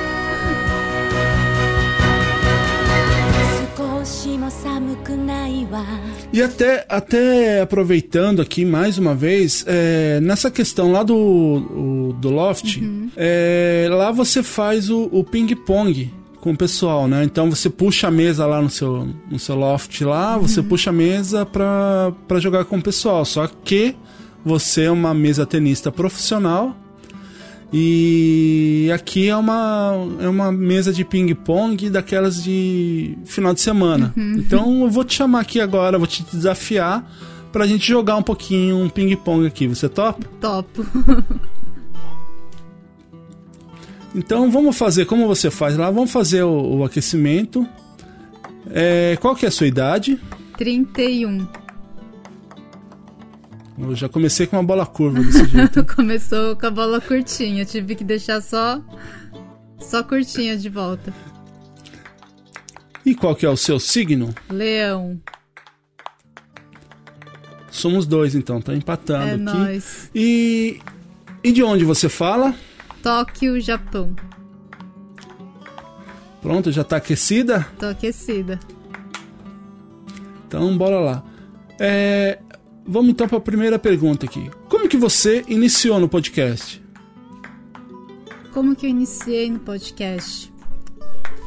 E 6.33 6.41
até, 6.41 6.87
até 6.89 7.61
aproveitando 7.61 8.41
aqui 8.41 8.65
mais 8.65 8.99
uma 8.99 9.15
vez, 9.17 9.65
é, 9.67 10.21
nessa 10.21 10.49
questão 10.51 10.93
lá 10.93 11.03
do, 11.03 11.17
o, 11.17 12.13
do 12.13 12.31
Loft, 12.31 12.77
uhum. 12.77 13.11
é, 13.17 13.89
lá 13.91 14.13
você 14.13 14.41
faz 14.41 14.91
o, 14.91 15.09
o 15.11 15.25
ping-pong 15.25 16.13
com 16.41 16.53
o 16.53 16.57
pessoal, 16.57 17.09
né? 17.09 17.25
Então 17.25 17.51
você 17.51 17.69
puxa 17.69 18.09
a 18.09 18.11
mesa 18.13 18.47
lá 18.47 18.63
no 18.63 18.71
seu, 18.71 19.09
no 19.31 19.39
seu 19.39 19.57
loft 19.57 20.01
lá, 20.03 20.37
uhum. 20.37 20.43
você 20.43 20.63
puxa 20.63 20.91
a 20.91 20.93
mesa 20.93 21.45
pra, 21.45 22.13
pra 22.27 22.39
jogar 22.39 22.65
com 22.65 22.79
o 22.79 22.83
pessoal. 22.83 23.25
Só 23.25 23.47
que 23.47 23.95
você 24.45 24.85
é 24.85 24.91
uma 24.91 25.13
mesa 25.13 25.45
tenista 25.45 25.93
profissional 25.93 26.77
e 27.73 28.91
aqui 28.93 29.29
é 29.29 29.37
uma, 29.37 29.95
é 30.19 30.29
uma 30.29 30.51
mesa 30.51 30.93
de 30.93 31.05
ping-pong 31.05 31.89
daquelas 31.89 32.43
de 32.43 33.17
final 33.25 33.55
de 33.55 33.61
semana. 33.61 34.13
Uhum. 34.17 34.35
Então 34.39 34.83
eu 34.83 34.91
vou 34.91 35.05
te 35.05 35.15
chamar 35.15 35.41
aqui 35.41 35.61
agora, 35.61 35.97
vou 35.97 36.07
te 36.07 36.25
desafiar 36.25 37.09
pra 37.53 37.67
gente 37.67 37.87
jogar 37.87 38.17
um 38.17 38.23
pouquinho 38.23 38.77
um 38.77 38.89
ping-pong 38.89 39.47
aqui. 39.47 39.69
Você 39.69 39.89
topa? 39.89 40.27
Topo. 40.41 40.85
então 44.15 44.51
vamos 44.51 44.77
fazer 44.77 45.05
como 45.05 45.29
você 45.29 45.49
faz 45.49 45.77
lá, 45.77 45.91
vamos 45.91 46.11
fazer 46.11 46.43
o, 46.43 46.79
o 46.79 46.85
aquecimento. 46.85 47.65
É, 48.73 49.17
qual 49.21 49.37
que 49.37 49.45
é 49.45 49.49
a 49.49 49.53
sua 49.53 49.69
idade? 49.69 50.19
31. 50.57 51.47
Eu 53.81 53.95
já 53.97 54.09
comecei 54.09 54.47
com 54.47 54.57
uma 54.57 54.63
bola 54.63 54.87
curva 54.87 55.21
desse 55.25 55.45
jeito. 55.47 55.85
Começou 55.85 56.57
com 56.57 56.67
a 56.67 56.71
bola 56.71 57.01
curtinha, 57.01 57.65
tive 57.65 57.95
que 57.95 58.05
deixar 58.05 58.41
só 58.41 58.81
só 59.79 60.03
curtinha 60.03 60.57
de 60.57 60.69
volta. 60.69 61.13
E 63.05 63.15
qual 63.15 63.35
que 63.35 63.47
é 63.47 63.49
o 63.49 63.57
seu 63.57 63.81
signo? 63.81 64.35
Leão. 64.51 65.21
Somos 67.71 68.07
dois 68.07 68.35
então, 68.35 68.61
tá 68.61 68.75
empatando 68.75 69.25
é 69.25 69.33
aqui. 69.33 69.59
Nóis. 69.59 70.11
E 70.15 70.81
e 71.43 71.53
de 71.53 71.63
onde 71.63 71.85
você 71.85 72.09
fala? 72.09 72.55
Tóquio, 73.03 73.59
Japão. 73.61 74.15
Pronto, 76.43 76.71
já 76.71 76.85
tá 76.85 76.97
aquecida? 76.97 77.67
Tô 77.79 77.87
aquecida. 77.87 78.61
Então, 80.47 80.77
bora 80.77 80.99
lá. 80.99 81.25
É, 81.79 82.39
Vamos 82.87 83.11
então 83.11 83.29
para 83.29 83.39
a 83.39 83.41
primeira 83.41 83.79
pergunta 83.79 84.27
aqui. 84.27 84.51
Como 84.69 84.89
que 84.89 84.97
você 84.97 85.45
iniciou 85.49 86.01
no 86.01 86.09
podcast? 86.09 86.83
Como 88.53 88.75
que 88.75 88.87
eu 88.87 88.91
iniciei 88.91 89.51
no 89.51 89.61
podcast? 89.61 90.53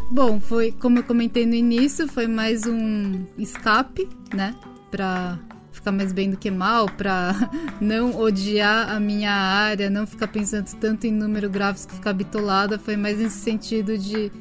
Bom, 0.10 0.40
foi 0.40 0.72
como 0.72 1.00
eu 1.00 1.04
comentei 1.04 1.46
no 1.46 1.56
início, 1.56 2.08
foi 2.08 2.28
mais 2.28 2.66
um 2.66 3.25
escape, 3.38 4.08
né, 4.34 4.56
para 4.92 5.40
ficar 5.72 5.92
mais 5.92 6.13
bem 6.13 6.30
do 6.30 6.38
que 6.38 6.52
mal, 6.52 6.86
para 6.86 7.34
não 7.82 8.16
odiar 8.18 8.92
a 8.92 9.00
minha 9.00 9.32
área, 9.32 9.90
não 9.90 10.06
ficar 10.06 10.28
pensando 10.28 10.70
tanto 10.80 11.08
em 11.08 11.12
número 11.12 11.50
gráfico, 11.50 11.94
ficar 11.94 12.13
bitolada, 12.13 12.78
foi 12.78 12.96
mais 12.96 13.18
nesse 13.18 13.40
sentido 13.40 13.98
de 13.98 14.32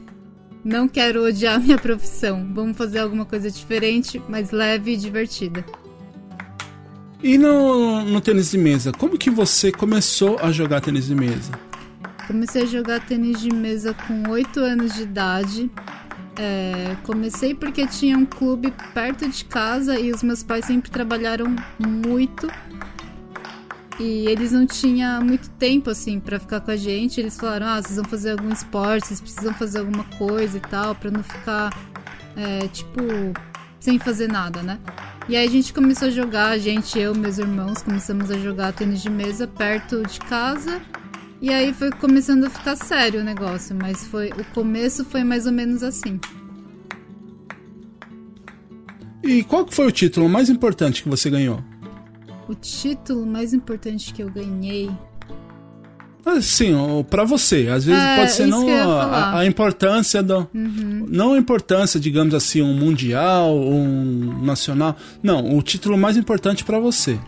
não 0.64 0.86
quero 0.86 1.24
odiar 1.24 1.60
minha 1.60 1.78
profissão. 1.78 2.48
Vamos 2.54 2.76
fazer 2.76 3.00
alguma 3.00 3.24
coisa 3.24 3.50
diferente, 3.50 4.22
mas 4.28 4.50
leve 4.50 4.92
e 4.92 4.96
divertida. 4.96 5.64
E 7.22 7.38
no, 7.38 8.04
no 8.04 8.20
tênis 8.20 8.50
de 8.50 8.58
mesa, 8.58 8.90
como 8.90 9.16
que 9.16 9.30
você 9.30 9.70
começou 9.70 10.40
a 10.40 10.50
jogar 10.50 10.80
tênis 10.80 11.06
de 11.06 11.14
mesa? 11.14 11.52
Comecei 12.26 12.62
a 12.64 12.66
jogar 12.66 13.06
tênis 13.06 13.40
de 13.40 13.54
mesa 13.54 13.94
com 13.94 14.28
8 14.28 14.58
anos 14.58 14.94
de 14.94 15.02
idade. 15.02 15.70
É, 16.36 16.96
comecei 17.04 17.54
porque 17.54 17.86
tinha 17.86 18.18
um 18.18 18.26
clube 18.26 18.74
perto 18.92 19.28
de 19.28 19.44
casa 19.44 20.00
e 20.00 20.10
os 20.10 20.22
meus 20.24 20.42
pais 20.42 20.64
sempre 20.64 20.90
trabalharam 20.90 21.54
muito. 21.78 22.50
E 24.00 24.26
eles 24.26 24.50
não 24.50 24.66
tinham 24.66 25.22
muito 25.22 25.48
tempo 25.50 25.90
assim 25.90 26.18
para 26.18 26.40
ficar 26.40 26.60
com 26.60 26.72
a 26.72 26.76
gente. 26.76 27.20
Eles 27.20 27.36
falaram: 27.36 27.66
"Ah, 27.66 27.80
vocês 27.80 27.96
vão 27.96 28.04
fazer 28.04 28.32
algum 28.32 28.50
esporte, 28.50 29.06
vocês 29.06 29.20
precisam 29.20 29.54
fazer 29.54 29.78
alguma 29.78 30.04
coisa 30.18 30.56
e 30.56 30.60
tal, 30.60 30.92
para 30.96 31.10
não 31.10 31.22
ficar 31.22 31.70
é, 32.34 32.66
tipo 32.66 33.00
sem 33.78 34.00
fazer 34.00 34.26
nada, 34.26 34.60
né?" 34.60 34.80
E 35.28 35.36
aí 35.36 35.46
a 35.46 35.50
gente 35.50 35.72
começou 35.72 36.08
a 36.08 36.10
jogar, 36.10 36.48
a 36.48 36.58
gente, 36.58 36.98
eu, 36.98 37.14
meus 37.14 37.38
irmãos, 37.38 37.80
começamos 37.80 38.30
a 38.30 38.36
jogar 38.38 38.72
tênis 38.72 39.00
de 39.00 39.08
mesa 39.08 39.46
perto 39.46 40.02
de 40.02 40.18
casa. 40.18 40.82
E 41.40 41.52
aí 41.52 41.72
foi 41.72 41.90
começando 41.92 42.44
a 42.44 42.50
ficar 42.50 42.74
sério 42.76 43.20
o 43.20 43.24
negócio, 43.24 43.74
mas 43.74 44.04
foi 44.06 44.30
o 44.30 44.44
começo 44.52 45.04
foi 45.04 45.22
mais 45.22 45.46
ou 45.46 45.52
menos 45.52 45.82
assim. 45.82 46.20
E 49.22 49.44
qual 49.44 49.66
foi 49.70 49.86
o 49.86 49.92
título 49.92 50.28
mais 50.28 50.50
importante 50.50 51.02
que 51.02 51.08
você 51.08 51.30
ganhou? 51.30 51.62
O 52.48 52.54
título 52.54 53.24
mais 53.24 53.54
importante 53.54 54.12
que 54.12 54.22
eu 54.22 54.30
ganhei. 54.30 54.90
Assim, 56.24 56.72
para 57.10 57.24
você, 57.24 57.68
às 57.68 57.84
vezes 57.84 58.00
É, 58.00 58.16
pode 58.16 58.32
ser 58.32 58.46
não 58.46 58.68
a, 58.68 59.40
a 59.40 59.46
importância 59.46 60.22
do, 60.22 60.48
não 60.52 61.32
a 61.32 61.38
importância, 61.38 61.98
digamos 61.98 62.32
assim, 62.32 62.62
um 62.62 62.74
mundial, 62.74 63.56
um 63.56 64.40
nacional. 64.42 64.96
Não, 65.22 65.56
o 65.56 65.62
título 65.62 65.98
mais 65.98 66.16
importante 66.16 66.64
para 66.64 66.78
você. 66.78 67.18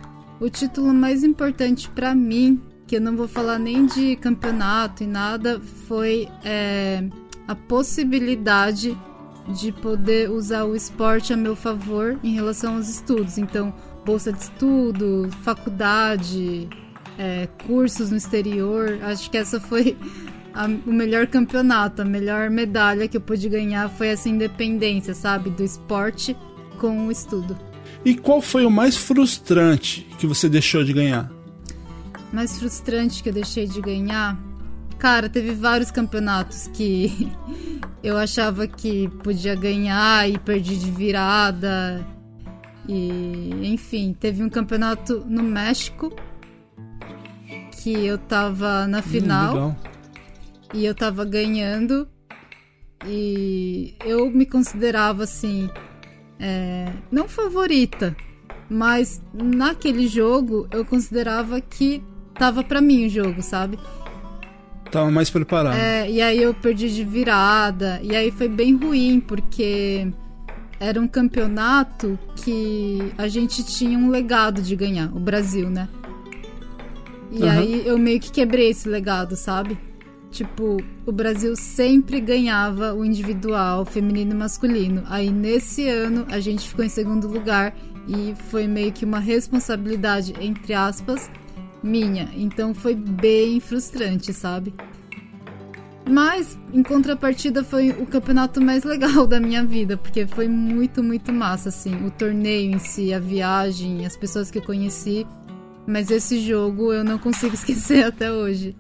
O 0.41 0.49
título 0.49 0.95
mais 0.95 1.25
importante 1.25 1.89
pra 1.89 2.15
mim, 2.15 2.61
que 2.87 2.97
eu 2.97 3.01
não 3.01 3.17
vou 3.17 3.27
falar 3.27 3.59
nem 3.59 3.87
de 3.87 4.15
campeonato 4.17 5.03
e 5.03 5.07
nada, 5.07 5.61
foi 5.89 6.29
é, 6.45 7.03
a 7.49 7.55
possibilidade 7.55 8.97
de 9.61 9.73
poder 9.73 10.31
usar 10.31 10.65
o 10.65 10.75
esporte 10.75 11.33
a 11.33 11.37
meu 11.37 11.57
favor 11.57 12.19
em 12.23 12.33
relação 12.33 12.77
aos 12.77 12.89
estudos. 12.89 13.39
Então, 13.39 13.75
bolsa 14.05 14.33
de 14.33 14.41
estudo, 14.41 15.29
faculdade, 15.43 16.69
é, 17.19 17.49
cursos 17.67 18.11
no 18.11 18.17
exterior. 18.17 18.99
Acho 19.03 19.31
que 19.31 19.37
essa 19.37 19.61
foi 19.61 19.97
a- 20.53 20.67
o 20.87 20.93
melhor 20.93 21.27
campeonato, 21.27 22.03
a 22.03 22.05
melhor 22.05 22.51
medalha 22.51 23.07
que 23.09 23.17
eu 23.17 23.21
pude 23.21 23.49
ganhar 23.49 23.89
foi 23.91 24.09
essa 24.09 24.29
independência, 24.29 25.15
sabe? 25.15 25.51
Do 25.51 25.63
esporte 25.65 26.37
com 26.79 27.07
o 27.07 27.11
estudo. 27.13 27.57
E 28.05 28.15
qual 28.15 28.41
foi 28.43 28.67
o 28.67 28.71
mais 28.71 28.97
frustrante 28.97 30.07
que 30.19 30.27
você 30.27 30.49
deixou 30.49 30.85
de 30.85 30.93
ganhar? 30.93 31.31
mais 32.33 32.59
frustrante 32.59 33.23
que 33.23 33.29
eu 33.29 33.33
deixei 33.33 33.65
de 33.65 33.81
ganhar. 33.81 34.37
Cara, 34.99 35.29
teve 35.29 35.53
vários 35.53 35.93
campeonatos 35.93 36.67
que 36.75 37.31
eu 38.03 38.17
achava 38.19 38.67
que 38.67 39.09
podia 39.23 39.55
ganhar 39.55 40.29
e 40.29 40.37
perdi 40.37 40.77
de 40.77 40.91
virada. 40.91 42.05
E, 42.89 43.51
enfim, 43.73 44.15
teve 44.19 44.43
um 44.43 44.49
campeonato 44.49 45.25
no 45.29 45.45
México 45.45 46.13
que 47.85 48.07
eu 48.07 48.17
tava 48.17 48.87
na 48.87 49.01
Hum, 49.01 49.03
final 49.03 49.53
legal. 49.55 49.77
e 50.73 50.87
eu 50.87 50.95
tava 50.95 51.23
ganhando 51.27 52.09
e 53.07 53.95
eu 54.05 54.31
me 54.31 54.47
considerava 54.47 55.25
assim 55.25 55.69
é, 56.41 56.91
não 57.13 57.29
favorita 57.29 58.17
mas 58.71 59.21
naquele 59.35 60.07
jogo 60.09 60.67
eu 60.71 60.83
considerava 60.85 61.61
que 61.61 62.03
tava 62.39 62.65
pra 62.65 62.81
mim 62.81 63.05
o 63.07 63.09
jogo 63.11 63.43
sabe 63.43 63.79
Tava 64.91 65.11
mais 65.11 65.29
preparado. 65.29 65.75
É, 65.77 66.09
e 66.09 66.23
aí 66.23 66.41
eu 66.41 66.55
perdi 66.55 66.89
de 66.89 67.03
virada 67.03 67.99
e 68.01 68.15
aí 68.15 68.31
foi 68.31 68.49
bem 68.49 68.77
ruim 68.77 69.19
porque 69.19 70.07
era 70.79 71.01
um 71.01 71.09
campeonato 71.09 72.17
que 72.37 73.13
a 73.19 73.27
gente 73.27 73.65
tinha 73.65 73.99
um 73.99 74.09
legado 74.09 74.63
de 74.63 74.77
ganhar 74.77 75.11
o 75.13 75.19
Brasil 75.19 75.69
né 75.69 75.89
e 77.35 77.43
Aham. 77.43 77.59
aí 77.61 77.83
eu 77.87 77.99
meio 77.99 78.21
que 78.21 78.31
quebrei 78.31 78.71
esse 78.71 78.89
legado 78.89 79.37
sabe 79.37 79.79
Tipo, 80.35 80.79
o 81.07 81.13
Brasil 81.13 81.55
sempre 81.55 82.21
ganhava 82.21 82.93
o 82.93 83.05
individual, 83.05 83.85
feminino 83.85 84.33
e 84.33 84.35
masculino. 84.35 85.05
Aí 85.07 85.31
nesse 85.31 85.89
ano 85.89 86.27
a 86.29 86.41
gente 86.41 86.69
ficou 86.69 86.85
em 86.85 86.89
segundo 86.89 87.29
lugar 87.29 87.73
e 88.09 88.35
foi 88.51 88.67
meio 88.67 88.91
que 88.91 89.05
uma 89.05 89.21
responsabilidade, 89.21 90.35
entre 90.41 90.75
aspas, 90.75 91.31
minha. 91.81 92.29
Então 92.35 92.75
foi 92.75 92.97
bem 92.97 93.61
frustrante, 93.61 94.33
sabe? 94.33 94.75
Mas, 96.05 96.59
em 96.73 96.83
contrapartida, 96.83 97.63
foi 97.63 97.91
o 97.91 98.05
campeonato 98.05 98.61
mais 98.61 98.83
legal 98.83 99.25
da 99.29 99.39
minha 99.39 99.65
vida, 99.65 99.97
porque 99.97 100.27
foi 100.27 100.49
muito, 100.49 101.01
muito 101.01 101.33
massa, 101.33 101.69
assim. 101.69 101.95
O 102.05 102.11
torneio 102.11 102.73
em 102.73 102.79
si, 102.81 103.15
a 103.15 103.21
viagem, 103.21 104.05
as 104.05 104.17
pessoas 104.17 104.51
que 104.51 104.59
eu 104.59 104.63
conheci. 104.63 105.25
Mas 105.87 106.11
esse 106.11 106.41
jogo 106.41 106.93
eu 106.93 107.05
não 107.05 107.19
consigo 107.19 107.55
esquecer 107.57 108.05
até 108.05 108.33
hoje. 108.33 108.77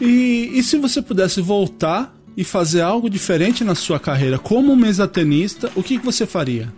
E, 0.00 0.50
e 0.54 0.62
se 0.62 0.76
você 0.76 1.00
pudesse 1.00 1.40
voltar 1.40 2.14
e 2.36 2.42
fazer 2.42 2.80
algo 2.80 3.08
diferente 3.08 3.62
na 3.62 3.74
sua 3.74 4.00
carreira 4.00 4.38
como 4.38 4.74
mesatenista, 4.74 5.70
o 5.76 5.82
que, 5.82 5.98
que 5.98 6.04
você 6.04 6.26
faria? 6.26 6.72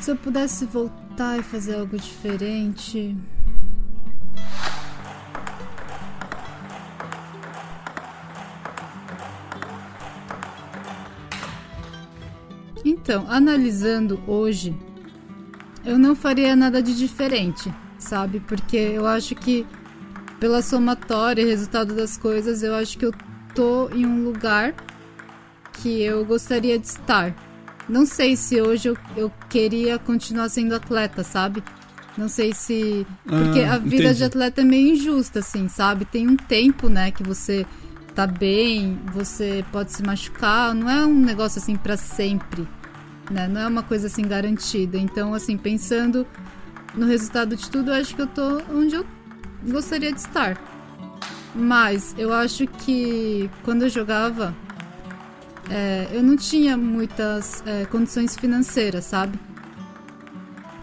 Se 0.00 0.10
eu 0.10 0.16
pudesse 0.16 0.66
voltar 0.66 1.38
e 1.38 1.42
fazer 1.42 1.76
algo 1.76 1.96
diferente. 1.96 3.16
Então, 12.84 13.24
analisando 13.28 14.20
hoje, 14.26 14.76
eu 15.84 15.98
não 15.98 16.14
faria 16.14 16.54
nada 16.56 16.82
de 16.82 16.96
diferente, 16.96 17.72
sabe? 17.98 18.40
Porque 18.40 18.76
eu 18.76 19.06
acho 19.06 19.34
que 19.34 19.66
pela 20.40 20.62
somatória 20.62 21.42
e 21.42 21.46
resultado 21.46 21.94
das 21.94 22.16
coisas, 22.16 22.62
eu 22.62 22.74
acho 22.74 22.98
que 22.98 23.06
eu 23.06 23.12
tô 23.54 23.88
em 23.90 24.04
um 24.06 24.24
lugar 24.24 24.74
que 25.74 26.02
eu 26.02 26.24
gostaria 26.24 26.78
de 26.78 26.86
estar. 26.86 27.34
Não 27.88 28.06
sei 28.06 28.36
se 28.36 28.60
hoje 28.60 28.88
eu, 28.88 28.96
eu 29.16 29.30
queria 29.48 29.98
continuar 29.98 30.48
sendo 30.48 30.74
atleta, 30.74 31.22
sabe? 31.22 31.62
Não 32.16 32.28
sei 32.28 32.52
se. 32.54 33.06
Porque 33.24 33.60
Ah, 33.60 33.74
a 33.74 33.78
vida 33.78 34.04
entendi. 34.04 34.14
de 34.18 34.24
atleta 34.24 34.60
é 34.60 34.64
meio 34.64 34.94
injusta, 34.94 35.40
assim, 35.40 35.68
sabe? 35.68 36.04
Tem 36.04 36.28
um 36.28 36.36
tempo, 36.36 36.88
né, 36.88 37.10
que 37.10 37.22
você 37.22 37.66
tá 38.14 38.26
bem, 38.26 38.98
você 39.12 39.64
pode 39.72 39.92
se 39.92 40.02
machucar, 40.02 40.72
não 40.74 40.88
é 40.88 41.04
um 41.04 41.18
negócio 41.18 41.60
assim 41.60 41.74
pra 41.74 41.96
sempre, 41.96 42.66
né? 43.30 43.48
Não 43.48 43.60
é 43.60 43.66
uma 43.66 43.82
coisa 43.82 44.06
assim 44.06 44.22
garantida. 44.22 44.98
Então, 44.98 45.34
assim, 45.34 45.56
pensando 45.56 46.26
no 46.94 47.06
resultado 47.06 47.56
de 47.56 47.68
tudo, 47.70 47.90
eu 47.90 47.94
acho 47.94 48.14
que 48.14 48.22
eu 48.22 48.26
tô 48.26 48.62
onde 48.72 48.94
eu 48.94 49.06
gostaria 49.68 50.12
de 50.12 50.18
estar. 50.20 50.60
Mas 51.54 52.14
eu 52.18 52.32
acho 52.32 52.66
que 52.66 53.48
quando 53.62 53.82
eu 53.82 53.88
jogava, 53.88 54.54
é, 55.70 56.08
eu 56.12 56.22
não 56.22 56.36
tinha 56.36 56.76
muitas 56.76 57.62
é, 57.66 57.84
condições 57.86 58.36
financeiras, 58.36 59.04
sabe? 59.04 59.38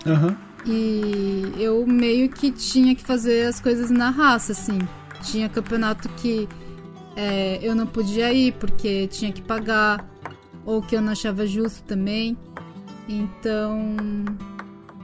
Aham. 0.06 0.36
E 0.66 1.54
eu 1.58 1.86
meio 1.88 2.30
que 2.30 2.52
tinha 2.52 2.96
que 2.96 3.04
fazer 3.04 3.48
as 3.48 3.60
coisas 3.60 3.90
na 3.90 4.10
raça, 4.10 4.52
assim. 4.52 4.80
Tinha 5.24 5.50
campeonato 5.50 6.08
que 6.10 6.48
é, 7.16 7.60
eu 7.62 7.76
não 7.76 7.88
podia 7.88 8.32
ir 8.32 8.54
porque 8.54 9.08
tinha 9.08 9.32
que 9.32 9.42
pagar, 9.42 10.06
ou 10.66 10.82
que 10.82 10.96
eu 10.96 11.02
não 11.02 11.12
achava 11.12 11.46
justo 11.46 11.84
também. 11.84 12.38
Então, 13.08 13.96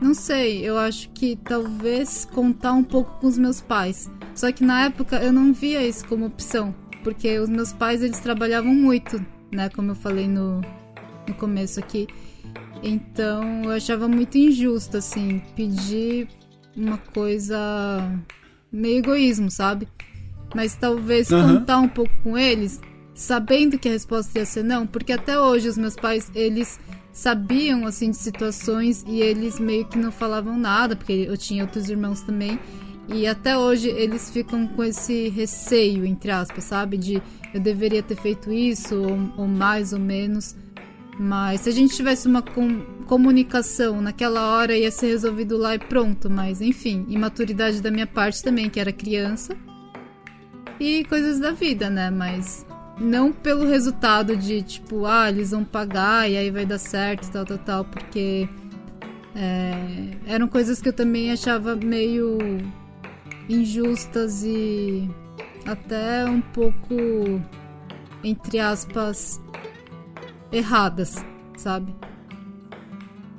não 0.01 0.13
sei, 0.13 0.63
eu 0.67 0.77
acho 0.77 1.09
que 1.09 1.35
talvez 1.35 2.25
contar 2.25 2.73
um 2.73 2.83
pouco 2.83 3.19
com 3.19 3.27
os 3.27 3.37
meus 3.37 3.61
pais. 3.61 4.09
Só 4.35 4.51
que 4.51 4.63
na 4.63 4.85
época 4.85 5.17
eu 5.17 5.33
não 5.33 5.51
via 5.51 5.85
isso 5.85 6.05
como 6.05 6.27
opção, 6.27 6.73
porque 7.03 7.39
os 7.39 7.49
meus 7.49 7.73
pais 7.73 8.03
eles 8.03 8.19
trabalhavam 8.19 8.73
muito, 8.73 9.23
né? 9.51 9.69
Como 9.69 9.91
eu 9.91 9.95
falei 9.95 10.27
no, 10.27 10.61
no 11.27 11.33
começo 11.35 11.79
aqui. 11.79 12.07
Então 12.83 13.63
eu 13.63 13.71
achava 13.71 14.07
muito 14.07 14.37
injusto, 14.37 14.97
assim, 14.97 15.41
pedir 15.55 16.27
uma 16.75 16.99
coisa 16.99 17.57
meio 18.71 18.99
egoísmo, 18.99 19.49
sabe? 19.49 19.87
Mas 20.53 20.75
talvez 20.75 21.31
Aham. 21.31 21.59
contar 21.59 21.79
um 21.79 21.89
pouco 21.89 22.13
com 22.23 22.37
eles, 22.37 22.79
sabendo 23.17 23.79
que 23.79 23.89
a 23.89 23.91
resposta 23.91 24.37
ia 24.37 24.45
ser 24.45 24.63
não, 24.63 24.85
porque 24.85 25.11
até 25.11 25.39
hoje 25.39 25.67
os 25.67 25.75
meus 25.75 25.95
pais, 25.95 26.31
eles 26.35 26.79
sabiam, 27.11 27.87
assim, 27.87 28.11
de 28.11 28.17
situações 28.17 29.03
e 29.07 29.21
eles 29.21 29.59
meio 29.59 29.85
que 29.85 29.97
não 29.97 30.11
falavam 30.11 30.55
nada, 30.55 30.95
porque 30.95 31.25
eu 31.27 31.35
tinha 31.35 31.63
outros 31.63 31.89
irmãos 31.89 32.21
também. 32.21 32.59
E 33.07 33.25
até 33.25 33.57
hoje 33.57 33.89
eles 33.89 34.29
ficam 34.29 34.67
com 34.67 34.83
esse 34.83 35.29
receio, 35.29 36.05
entre 36.05 36.29
aspas, 36.29 36.65
sabe? 36.65 36.95
De 36.95 37.21
eu 37.53 37.59
deveria 37.59 38.03
ter 38.03 38.17
feito 38.17 38.51
isso, 38.51 38.95
ou, 38.95 39.17
ou 39.35 39.47
mais 39.47 39.93
ou 39.93 39.99
menos. 39.99 40.55
Mas 41.19 41.61
se 41.61 41.69
a 41.69 41.71
gente 41.71 41.95
tivesse 41.95 42.27
uma 42.27 42.43
com 42.43 42.81
comunicação 43.07 43.99
naquela 43.99 44.55
hora, 44.55 44.77
ia 44.77 44.91
ser 44.91 45.07
resolvido 45.07 45.57
lá 45.57 45.73
e 45.73 45.79
pronto. 45.79 46.29
Mas 46.29 46.61
enfim, 46.61 47.03
imaturidade 47.09 47.81
da 47.81 47.89
minha 47.89 48.05
parte 48.05 48.43
também, 48.43 48.69
que 48.69 48.79
era 48.79 48.91
criança. 48.91 49.57
E 50.79 51.03
coisas 51.05 51.39
da 51.39 51.51
vida, 51.51 51.89
né? 51.89 52.11
Mas 52.11 52.63
não 52.99 53.31
pelo 53.31 53.67
resultado 53.67 54.35
de 54.35 54.61
tipo, 54.61 55.05
ah, 55.05 55.29
eles 55.29 55.51
vão 55.51 55.63
pagar 55.63 56.29
e 56.29 56.37
aí 56.37 56.49
vai 56.49 56.65
dar 56.65 56.77
certo, 56.77 57.31
tal, 57.31 57.45
tal, 57.45 57.57
tal, 57.59 57.85
porque 57.85 58.47
é, 59.35 60.09
eram 60.25 60.47
coisas 60.47 60.81
que 60.81 60.89
eu 60.89 60.93
também 60.93 61.31
achava 61.31 61.75
meio 61.75 62.37
injustas 63.47 64.43
e 64.43 65.09
até 65.65 66.25
um 66.25 66.41
pouco, 66.41 67.41
entre 68.23 68.59
aspas, 68.59 69.39
erradas, 70.51 71.23
sabe? 71.55 71.93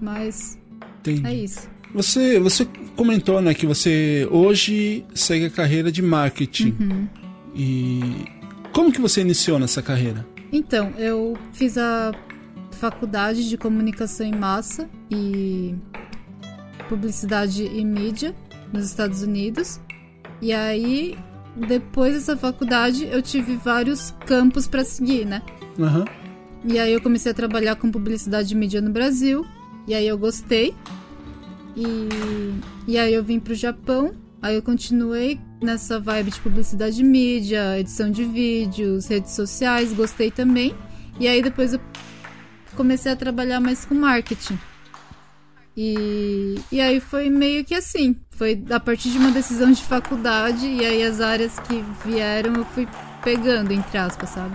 Mas 0.01 0.59
Entendi. 1.01 1.27
é 1.27 1.35
isso. 1.35 1.68
Você, 1.94 2.38
você 2.38 2.66
comentou, 2.94 3.40
né, 3.40 3.55
que 3.55 3.66
você 3.66 4.29
hoje 4.31 5.05
segue 5.14 5.47
a 5.47 5.51
carreira 5.51 5.90
de 5.90 6.03
marketing. 6.03 6.77
Uhum. 6.79 7.09
E 7.55 8.38
como 8.72 8.92
que 8.92 9.00
você 9.00 9.20
iniciou 9.20 9.59
nessa 9.59 9.83
carreira? 9.83 10.26
Então, 10.52 10.90
eu 10.96 11.37
fiz 11.52 11.76
a 11.76 12.12
faculdade 12.72 13.48
de 13.48 13.57
comunicação 13.57 14.26
em 14.26 14.35
massa 14.35 14.88
e 15.11 15.74
publicidade 16.88 17.64
e 17.64 17.85
mídia 17.85 18.35
nos 18.72 18.85
Estados 18.85 19.22
Unidos. 19.22 19.81
E 20.40 20.52
aí 20.52 21.18
depois 21.66 22.14
dessa 22.14 22.37
faculdade, 22.37 23.07
eu 23.07 23.20
tive 23.20 23.57
vários 23.57 24.14
campos 24.26 24.68
para 24.68 24.85
seguir, 24.85 25.24
né? 25.24 25.42
Uhum. 25.78 26.04
E 26.64 26.78
aí 26.78 26.92
eu 26.92 27.00
comecei 27.00 27.33
a 27.33 27.35
trabalhar 27.35 27.76
com 27.76 27.90
publicidade 27.90 28.48
de 28.48 28.54
mídia 28.54 28.81
no 28.81 28.90
Brasil. 28.90 29.44
E 29.87 29.94
aí 29.94 30.07
eu 30.07 30.18
gostei. 30.18 30.74
E, 31.76 32.09
e 32.87 32.98
aí 32.98 33.12
eu 33.12 33.24
vim 33.24 33.40
pro 33.40 33.54
Japão. 33.54 34.12
Aí 34.40 34.54
eu 34.54 34.62
continuei 34.62 35.40
nessa 35.61 35.99
vibe 35.99 36.31
de 36.31 36.40
publicidade 36.40 36.97
de 36.97 37.05
mídia, 37.05 37.79
edição 37.79 38.11
de 38.11 38.25
vídeos, 38.25 39.07
redes 39.07 39.33
sociais, 39.33 39.92
gostei 39.92 40.31
também. 40.31 40.75
E 41.18 41.27
aí 41.27 41.42
depois 41.42 41.75
eu 41.75 41.81
comecei 42.77 43.11
a 43.11 43.16
trabalhar 43.16 43.61
mais 43.61 43.85
com 43.85 43.94
marketing. 43.94 44.59
E, 45.77 46.57
e 46.73 46.81
aí 46.81 47.01
foi 47.01 47.31
meio 47.31 47.64
que 47.64 47.75
assim. 47.75 48.16
Foi 48.31 48.64
a 48.71 48.81
partir 48.81 49.11
de 49.11 49.18
uma 49.18 49.31
decisão 49.31 49.71
de 49.71 49.83
faculdade, 49.83 50.66
e 50.66 50.85
aí 50.85 51.03
as 51.05 51.21
áreas 51.21 51.59
que 51.61 51.85
vieram 52.05 52.55
eu 52.55 52.64
fui 52.64 52.87
pegando, 53.23 53.73
entre 53.73 53.99
aspas, 53.99 54.31
sabe? 54.31 54.55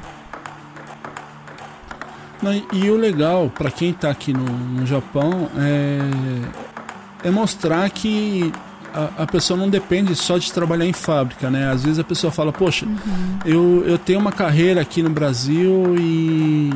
E 2.74 2.90
o 2.90 2.98
legal, 2.98 3.50
para 3.50 3.72
quem 3.72 3.94
tá 3.94 4.10
aqui 4.10 4.34
no, 4.34 4.44
no 4.44 4.86
Japão, 4.86 5.50
é, 5.56 7.28
é 7.28 7.32
mostrar 7.32 7.90
que 7.90 8.52
a, 8.94 9.28
pessoa 9.28 9.58
não 9.58 9.70
depende 9.70 10.16
só 10.16 10.38
de 10.38 10.52
trabalhar 10.52 10.86
em 10.86 10.94
fábrica, 10.94 11.50
né? 11.50 11.70
Às 11.70 11.84
vezes 11.84 12.00
a 12.00 12.04
pessoa 12.04 12.32
fala, 12.32 12.52
poxa, 12.52 12.86
uhum. 12.86 13.40
eu, 13.46 13.84
eu 13.88 13.98
tenho 13.98 14.20
uma 14.20 14.32
carreira 14.32 14.82
aqui 14.82 15.02
no 15.02 15.10
Brasil 15.10 15.96
e 15.98 16.70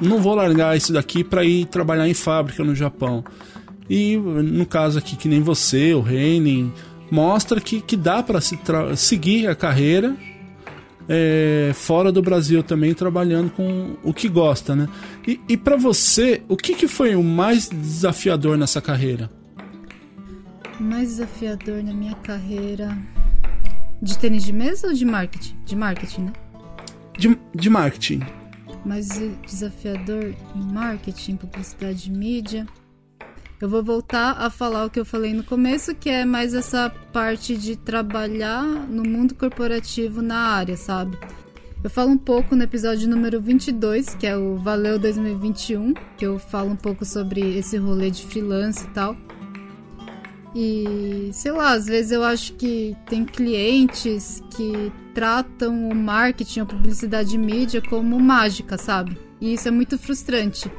não 0.00 0.18
vou 0.18 0.34
largar 0.34 0.76
isso 0.76 0.92
daqui 0.92 1.22
para 1.22 1.44
ir 1.44 1.66
trabalhar 1.66 2.08
em 2.08 2.14
fábrica 2.14 2.64
no 2.64 2.74
Japão. 2.74 3.24
E 3.88 4.16
no 4.16 4.66
caso 4.66 4.98
aqui, 4.98 5.16
que 5.16 5.28
nem 5.28 5.40
você, 5.40 5.94
o 5.94 6.00
Reining, 6.00 6.72
mostra 7.10 7.60
que, 7.60 7.80
que 7.80 7.96
dá 7.96 8.22
para 8.22 8.40
se 8.40 8.58
seguir 8.96 9.46
a 9.46 9.54
carreira 9.54 10.16
é, 11.08 11.70
fora 11.72 12.10
do 12.10 12.20
Brasil 12.20 12.62
também, 12.62 12.92
trabalhando 12.94 13.50
com 13.50 13.96
o 14.02 14.12
que 14.12 14.28
gosta, 14.28 14.74
né? 14.74 14.88
E, 15.26 15.40
e 15.48 15.56
para 15.56 15.76
você, 15.76 16.42
o 16.48 16.56
que, 16.56 16.74
que 16.74 16.88
foi 16.88 17.14
o 17.14 17.22
mais 17.22 17.68
desafiador 17.68 18.58
nessa 18.58 18.80
carreira? 18.80 19.30
Mais 20.78 21.08
desafiador 21.08 21.82
na 21.82 21.92
minha 21.92 22.14
carreira. 22.16 22.96
De 24.00 24.18
tênis 24.18 24.44
de 24.44 24.52
mesa 24.52 24.88
ou 24.88 24.92
de 24.92 25.04
marketing? 25.04 25.56
De 25.64 25.74
marketing, 25.74 26.22
né? 26.22 26.32
De, 27.18 27.38
de 27.54 27.70
marketing 27.70 28.22
mais 28.86 29.08
desafiador 29.44 30.32
em 30.54 30.72
marketing, 30.72 31.36
publicidade 31.36 32.08
e 32.08 32.12
mídia. 32.12 32.66
Eu 33.60 33.68
vou 33.68 33.82
voltar 33.82 34.32
a 34.38 34.48
falar 34.48 34.84
o 34.84 34.90
que 34.90 35.00
eu 35.00 35.04
falei 35.04 35.32
no 35.32 35.42
começo, 35.42 35.94
que 35.94 36.08
é 36.08 36.24
mais 36.24 36.54
essa 36.54 36.90
parte 37.12 37.56
de 37.56 37.74
trabalhar 37.74 38.62
no 38.62 39.02
mundo 39.02 39.34
corporativo 39.34 40.22
na 40.22 40.38
área, 40.38 40.76
sabe? 40.76 41.18
Eu 41.82 41.90
falo 41.90 42.10
um 42.10 42.18
pouco 42.18 42.54
no 42.54 42.62
episódio 42.62 43.08
número 43.08 43.40
22, 43.40 44.14
que 44.14 44.26
é 44.26 44.36
o 44.36 44.56
Valeu 44.56 44.98
2021, 44.98 45.94
que 46.16 46.26
eu 46.26 46.38
falo 46.38 46.70
um 46.70 46.76
pouco 46.76 47.04
sobre 47.04 47.56
esse 47.56 47.76
rolê 47.76 48.10
de 48.10 48.24
freelance 48.26 48.84
e 48.84 48.88
tal. 48.88 49.16
E 50.58 51.28
sei 51.34 51.52
lá, 51.52 51.72
às 51.72 51.84
vezes 51.84 52.12
eu 52.12 52.24
acho 52.24 52.54
que 52.54 52.96
tem 53.10 53.26
clientes 53.26 54.42
que 54.56 54.90
tratam 55.12 55.90
o 55.90 55.94
marketing, 55.94 56.60
a 56.60 56.64
publicidade 56.64 57.34
e 57.34 57.38
mídia 57.38 57.82
como 57.82 58.18
mágica, 58.18 58.78
sabe? 58.78 59.18
E 59.38 59.52
isso 59.52 59.68
é 59.68 59.70
muito 59.70 59.98
frustrante. 59.98 60.72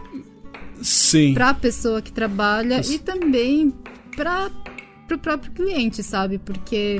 Sim. 0.81 1.35
Pra 1.35 1.53
pessoa 1.53 2.01
que 2.01 2.11
trabalha 2.11 2.81
e 2.89 2.97
também 2.97 3.71
para 4.15 4.49
pro 5.07 5.19
próprio 5.19 5.51
cliente, 5.51 6.01
sabe? 6.01 6.39
Porque 6.39 6.99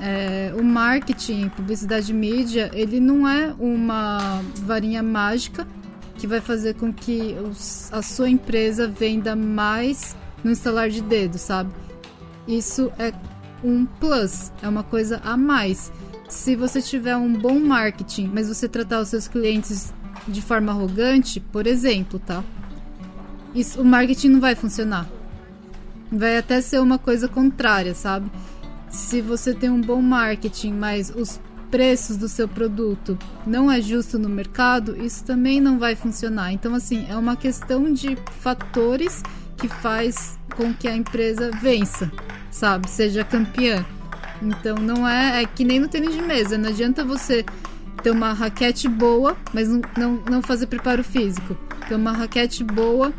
é, 0.00 0.54
o 0.58 0.64
marketing, 0.64 1.50
publicidade 1.50 2.12
e 2.12 2.14
mídia, 2.14 2.70
ele 2.72 2.98
não 2.98 3.28
é 3.28 3.54
uma 3.58 4.42
varinha 4.62 5.02
mágica 5.02 5.68
que 6.16 6.26
vai 6.26 6.40
fazer 6.40 6.76
com 6.76 6.90
que 6.90 7.36
os, 7.46 7.92
a 7.92 8.00
sua 8.00 8.30
empresa 8.30 8.88
venda 8.88 9.36
mais 9.36 10.16
no 10.42 10.50
instalar 10.50 10.88
de 10.88 11.02
dedo, 11.02 11.36
sabe? 11.36 11.70
Isso 12.46 12.92
é 12.98 13.12
um 13.62 13.84
plus, 13.84 14.52
é 14.62 14.68
uma 14.68 14.82
coisa 14.82 15.20
a 15.24 15.36
mais. 15.36 15.92
Se 16.28 16.56
você 16.56 16.82
tiver 16.82 17.16
um 17.16 17.32
bom 17.32 17.58
marketing, 17.58 18.30
mas 18.32 18.48
você 18.48 18.68
tratar 18.68 19.00
os 19.00 19.08
seus 19.08 19.28
clientes 19.28 19.92
de 20.26 20.42
forma 20.42 20.72
arrogante, 20.72 21.40
por 21.40 21.66
exemplo, 21.66 22.18
tá? 22.18 22.42
Isso, 23.54 23.80
o 23.80 23.84
marketing 23.84 24.28
não 24.28 24.40
vai 24.40 24.54
funcionar. 24.54 25.08
Vai 26.10 26.36
até 26.36 26.60
ser 26.60 26.80
uma 26.80 26.98
coisa 26.98 27.28
contrária, 27.28 27.94
sabe? 27.94 28.30
Se 28.90 29.20
você 29.20 29.54
tem 29.54 29.70
um 29.70 29.80
bom 29.80 30.00
marketing, 30.00 30.72
mas 30.72 31.12
os 31.14 31.40
preços 31.70 32.16
do 32.16 32.28
seu 32.28 32.46
produto 32.46 33.18
não 33.46 33.70
é 33.70 33.80
justo 33.80 34.18
no 34.18 34.28
mercado, 34.28 34.96
isso 35.02 35.24
também 35.24 35.60
não 35.60 35.78
vai 35.78 35.96
funcionar. 35.96 36.52
Então, 36.52 36.74
assim, 36.74 37.06
é 37.08 37.16
uma 37.16 37.36
questão 37.36 37.92
de 37.92 38.16
fatores 38.40 39.22
que 39.56 39.68
faz 39.68 40.38
com 40.56 40.72
que 40.72 40.86
a 40.86 40.96
empresa 40.96 41.50
vença 41.50 42.10
sabe? 42.56 42.88
Seja 42.90 43.22
campeã. 43.22 43.84
Então 44.42 44.76
não 44.76 45.06
é, 45.06 45.42
é 45.42 45.46
que 45.46 45.64
nem 45.64 45.78
no 45.78 45.88
tênis 45.88 46.14
de 46.14 46.22
mesa. 46.22 46.56
Não 46.56 46.70
adianta 46.70 47.04
você 47.04 47.44
ter 48.02 48.10
uma 48.10 48.32
raquete 48.32 48.88
boa, 48.88 49.36
mas 49.52 49.68
não, 49.68 49.82
não, 49.96 50.22
não 50.30 50.42
fazer 50.42 50.66
preparo 50.66 51.04
físico. 51.04 51.56
Ter 51.88 51.94
uma 51.94 52.12
raquete 52.12 52.64
boa, 52.64 53.12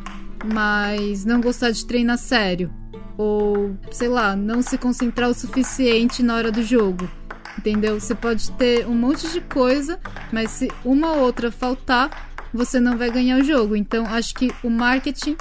mas 0.53 1.23
não 1.23 1.39
gostar 1.39 1.71
de 1.71 1.85
treinar 1.85 2.17
sério. 2.17 2.71
Ou, 3.17 3.75
sei 3.91 4.07
lá, 4.07 4.35
não 4.35 4.61
se 4.61 4.77
concentrar 4.77 5.29
o 5.29 5.33
suficiente 5.33 6.21
na 6.21 6.35
hora 6.35 6.51
do 6.51 6.63
jogo. 6.63 7.09
Entendeu? 7.57 7.99
Você 7.99 8.13
pode 8.13 8.51
ter 8.51 8.87
um 8.87 8.93
monte 8.93 9.27
de 9.31 9.41
coisa, 9.41 9.99
mas 10.31 10.51
se 10.51 10.71
uma 10.85 11.13
ou 11.13 11.21
outra 11.21 11.51
faltar, 11.51 12.29
você 12.53 12.79
não 12.79 12.97
vai 12.97 13.09
ganhar 13.09 13.39
o 13.39 13.43
jogo. 13.43 13.75
Então, 13.75 14.05
acho 14.05 14.33
que 14.35 14.51
o 14.63 14.69
marketing. 14.69 15.35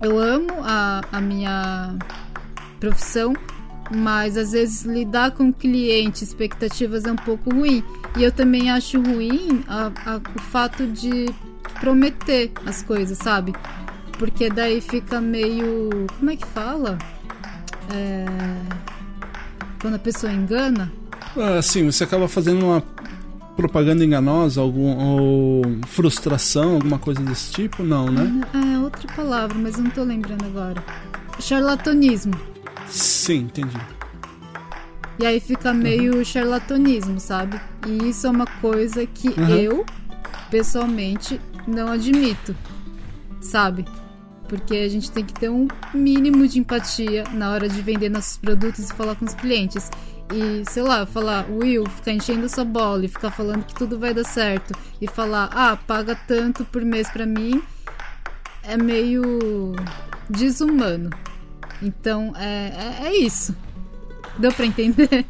Eu 0.00 0.18
amo 0.18 0.48
a, 0.62 1.00
a 1.10 1.20
minha 1.20 1.94
profissão, 2.78 3.34
mas 3.94 4.36
às 4.36 4.52
vezes 4.52 4.84
lidar 4.84 5.30
com 5.30 5.52
cliente, 5.52 6.22
expectativas 6.22 7.04
é 7.04 7.12
um 7.12 7.16
pouco 7.16 7.50
ruim. 7.50 7.82
E 8.16 8.22
eu 8.22 8.32
também 8.32 8.70
acho 8.70 9.00
ruim 9.00 9.64
a, 9.66 9.90
a, 10.04 10.16
o 10.16 10.40
fato 10.40 10.86
de 10.86 11.26
prometer 11.80 12.52
as 12.66 12.82
coisas, 12.82 13.18
sabe? 13.18 13.54
Porque 14.18 14.48
daí 14.48 14.80
fica 14.80 15.20
meio. 15.20 16.06
Como 16.18 16.30
é 16.30 16.36
que 16.36 16.46
fala? 16.46 16.98
É... 17.94 18.24
Quando 19.80 19.94
a 19.94 19.98
pessoa 19.98 20.32
engana. 20.32 20.92
Ah, 21.36 21.60
sim, 21.60 21.84
você 21.90 22.04
acaba 22.04 22.26
fazendo 22.26 22.64
uma 22.64 22.82
propaganda 23.56 24.04
enganosa, 24.04 24.60
algum, 24.60 24.96
ou 24.96 25.62
frustração, 25.86 26.74
alguma 26.74 26.98
coisa 26.98 27.20
desse 27.22 27.50
tipo? 27.50 27.82
Não, 27.82 28.06
né? 28.06 28.42
É 28.52 28.78
outra 28.78 29.10
palavra, 29.14 29.56
mas 29.58 29.76
não 29.78 29.90
tô 29.90 30.04
lembrando 30.04 30.44
agora. 30.44 30.84
Charlatanismo. 31.40 32.34
Sim, 32.88 33.44
entendi. 33.44 33.76
E 35.18 35.24
aí 35.24 35.40
fica 35.40 35.72
meio 35.72 36.18
uhum. 36.18 36.24
charlatanismo, 36.24 37.18
sabe? 37.18 37.58
E 37.86 38.10
isso 38.10 38.26
é 38.26 38.30
uma 38.30 38.46
coisa 38.46 39.06
que 39.06 39.28
uhum. 39.28 39.48
eu, 39.48 39.86
pessoalmente, 40.50 41.40
não 41.66 41.88
admito, 41.88 42.54
sabe? 43.40 43.86
Porque 44.46 44.76
a 44.76 44.88
gente 44.88 45.10
tem 45.10 45.24
que 45.24 45.32
ter 45.32 45.48
um 45.48 45.66
mínimo 45.94 46.46
de 46.46 46.58
empatia 46.58 47.24
na 47.32 47.50
hora 47.50 47.68
de 47.68 47.80
vender 47.80 48.10
nossos 48.10 48.36
produtos 48.36 48.90
e 48.90 48.94
falar 48.94 49.16
com 49.16 49.24
os 49.24 49.34
clientes. 49.34 49.90
E, 50.32 50.64
sei 50.68 50.82
lá, 50.82 51.06
falar, 51.06 51.46
Will, 51.50 51.86
ficar 51.86 52.12
enchendo 52.12 52.48
sua 52.48 52.64
bola 52.64 53.04
e 53.04 53.08
ficar 53.08 53.30
falando 53.30 53.64
que 53.64 53.74
tudo 53.74 53.98
vai 53.98 54.12
dar 54.12 54.24
certo 54.24 54.74
e 55.00 55.06
falar, 55.06 55.48
ah, 55.52 55.76
paga 55.76 56.18
tanto 56.26 56.64
por 56.64 56.82
mês 56.82 57.08
pra 57.10 57.24
mim, 57.24 57.62
é 58.62 58.76
meio 58.76 59.74
desumano. 60.28 61.10
Então, 61.82 62.32
é, 62.36 62.72
é, 63.02 63.06
é 63.08 63.16
isso. 63.16 63.54
Deu 64.38 64.52
pra 64.52 64.66
entender? 64.66 65.24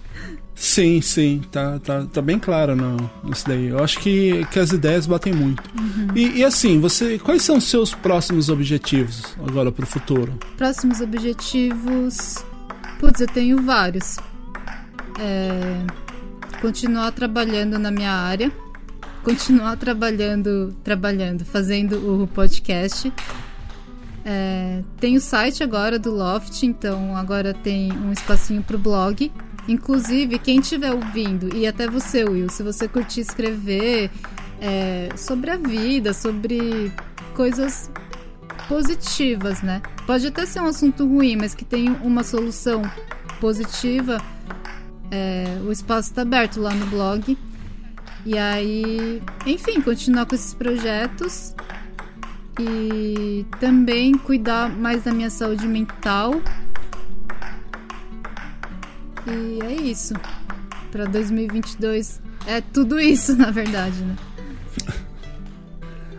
Sim, 0.54 1.02
sim, 1.02 1.42
tá, 1.52 1.78
tá, 1.78 2.06
tá 2.06 2.22
bem 2.22 2.38
claro 2.38 2.74
no, 2.74 3.10
nisso 3.22 3.46
daí. 3.46 3.66
Eu 3.66 3.84
acho 3.84 3.98
que, 3.98 4.44
que 4.46 4.58
as 4.58 4.70
ideias 4.72 5.06
batem 5.06 5.34
muito. 5.34 5.62
Uhum. 5.78 6.08
E, 6.14 6.38
e, 6.38 6.44
assim, 6.44 6.80
você, 6.80 7.18
quais 7.18 7.42
são 7.42 7.58
os 7.58 7.64
seus 7.64 7.94
próximos 7.94 8.48
objetivos 8.48 9.36
agora 9.46 9.70
pro 9.70 9.86
futuro? 9.86 10.32
Próximos 10.56 11.02
objetivos. 11.02 12.42
Putz, 12.98 13.20
eu 13.20 13.26
tenho 13.26 13.62
vários. 13.62 14.16
É, 15.18 15.86
continuar 16.60 17.12
trabalhando 17.12 17.78
na 17.78 17.90
minha 17.90 18.12
área, 18.12 18.52
continuar 19.24 19.76
trabalhando, 19.76 20.76
trabalhando, 20.84 21.44
fazendo 21.44 22.22
o 22.22 22.26
podcast. 22.26 23.12
É, 24.24 24.82
tem 24.98 25.16
o 25.16 25.20
site 25.20 25.62
agora 25.62 25.98
do 25.98 26.10
Loft, 26.10 26.62
então 26.64 27.16
agora 27.16 27.54
tem 27.54 27.92
um 27.92 28.12
espacinho 28.12 28.62
pro 28.62 28.76
blog 28.76 29.30
Inclusive, 29.68 30.38
quem 30.38 30.60
estiver 30.60 30.92
ouvindo, 30.92 31.54
e 31.54 31.66
até 31.66 31.88
você, 31.88 32.24
Will, 32.24 32.48
se 32.48 32.62
você 32.62 32.86
curtir 32.86 33.20
escrever 33.20 34.10
é, 34.60 35.08
sobre 35.16 35.50
a 35.50 35.56
vida, 35.56 36.12
sobre 36.12 36.92
coisas 37.34 37.90
positivas, 38.68 39.62
né? 39.62 39.82
Pode 40.06 40.28
até 40.28 40.46
ser 40.46 40.60
um 40.60 40.66
assunto 40.66 41.04
ruim, 41.04 41.36
mas 41.36 41.52
que 41.54 41.64
tem 41.64 41.90
uma 42.02 42.22
solução 42.22 42.82
positiva. 43.40 44.18
É, 45.10 45.60
o 45.66 45.72
espaço 45.72 46.10
está 46.10 46.22
aberto 46.22 46.60
lá 46.60 46.74
no 46.74 46.86
blog. 46.86 47.36
E 48.24 48.36
aí, 48.36 49.22
enfim, 49.46 49.80
continuar 49.80 50.26
com 50.26 50.34
esses 50.34 50.52
projetos 50.52 51.54
e 52.58 53.46
também 53.60 54.16
cuidar 54.18 54.68
mais 54.68 55.04
da 55.04 55.12
minha 55.12 55.30
saúde 55.30 55.68
mental 55.68 56.40
e 59.26 59.58
é 59.64 59.72
isso. 59.82 60.14
Para 60.90 61.04
2022 61.04 62.20
é 62.46 62.60
tudo 62.60 63.00
isso, 63.00 63.34
na 63.36 63.50
verdade, 63.50 64.00
né? 64.02 64.16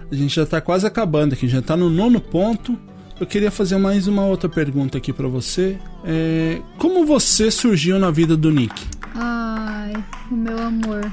A 0.09 0.15
gente 0.15 0.35
já 0.35 0.45
tá 0.45 0.61
quase 0.61 0.85
acabando 0.85 1.33
aqui, 1.33 1.47
já 1.47 1.61
tá 1.61 1.75
no 1.75 1.89
nono 1.89 2.21
ponto. 2.21 2.77
Eu 3.19 3.25
queria 3.25 3.49
fazer 3.49 3.77
mais 3.77 4.07
uma 4.07 4.25
outra 4.25 4.47
pergunta 4.47 4.97
aqui 4.97 5.11
para 5.11 5.27
você. 5.27 5.77
É, 6.05 6.61
como 6.77 7.05
você 7.05 7.49
surgiu 7.49 7.97
na 7.97 8.11
vida 8.11 8.37
do 8.37 8.51
Nick? 8.51 8.85
Ai, 9.15 9.93
o 10.29 10.35
meu 10.35 10.59
amor. 10.59 11.11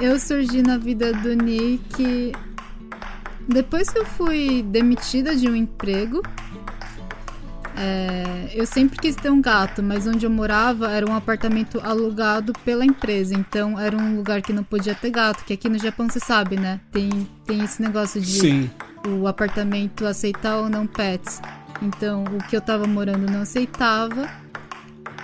Eu 0.00 0.18
surgi 0.18 0.62
na 0.62 0.78
vida 0.78 1.12
do 1.12 1.34
Nick 1.34 2.32
depois 3.48 3.90
que 3.90 3.98
eu 3.98 4.04
fui 4.04 4.62
demitida 4.62 5.34
de 5.34 5.48
um 5.48 5.56
emprego 5.56 6.22
é, 7.76 8.50
eu 8.54 8.66
sempre 8.66 8.98
quis 8.98 9.16
ter 9.16 9.30
um 9.30 9.40
gato, 9.40 9.82
mas 9.82 10.06
onde 10.06 10.26
eu 10.26 10.30
morava 10.30 10.90
era 10.90 11.08
um 11.08 11.14
apartamento 11.14 11.80
alugado 11.82 12.52
pela 12.64 12.84
empresa. 12.84 13.34
Então 13.34 13.78
era 13.78 13.96
um 13.96 14.16
lugar 14.16 14.42
que 14.42 14.52
não 14.52 14.62
podia 14.62 14.94
ter 14.94 15.10
gato, 15.10 15.44
que 15.44 15.54
aqui 15.54 15.68
no 15.68 15.78
Japão 15.78 16.08
você 16.08 16.20
sabe, 16.20 16.56
né? 16.56 16.80
Tem, 16.90 17.10
tem 17.46 17.64
esse 17.64 17.80
negócio 17.80 18.20
de 18.20 18.38
Sim. 18.38 18.70
O 19.08 19.26
apartamento 19.26 20.06
aceitar 20.06 20.58
ou 20.58 20.68
não 20.68 20.86
pets. 20.86 21.40
Então 21.80 22.24
o 22.24 22.38
que 22.48 22.56
eu 22.56 22.60
tava 22.60 22.86
morando 22.86 23.30
não 23.30 23.42
aceitava. 23.42 24.28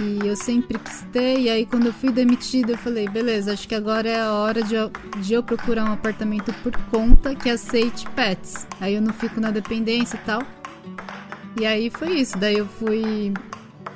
E 0.01 0.27
eu 0.27 0.37
sempre 0.37 0.79
quis 0.79 1.03
ter. 1.13 1.41
E 1.41 1.51
aí 1.51 1.67
quando 1.67 1.87
eu 1.87 1.93
fui 1.93 2.11
demitida, 2.11 2.73
eu 2.73 2.79
falei, 2.79 3.09
beleza, 3.09 3.53
acho 3.53 3.67
que 3.67 3.75
agora 3.75 4.09
é 4.09 4.21
a 4.21 4.33
hora 4.33 4.63
de 4.63 4.75
eu, 4.75 4.91
de 5.21 5.35
eu 5.35 5.43
procurar 5.43 5.85
um 5.85 5.93
apartamento 5.93 6.53
por 6.63 6.77
conta 6.91 7.35
que 7.35 7.51
aceite 7.51 8.09
pets. 8.11 8.67
Aí 8.81 8.95
eu 8.95 9.03
não 9.03 9.13
fico 9.13 9.41
na 9.41 9.51
dependência 9.51 10.17
e 10.17 10.21
tal. 10.21 10.43
E 11.61 11.67
aí 11.67 11.91
foi 11.91 12.21
isso. 12.21 12.39
Daí 12.39 12.59
eu 12.59 12.67
fui 12.67 13.33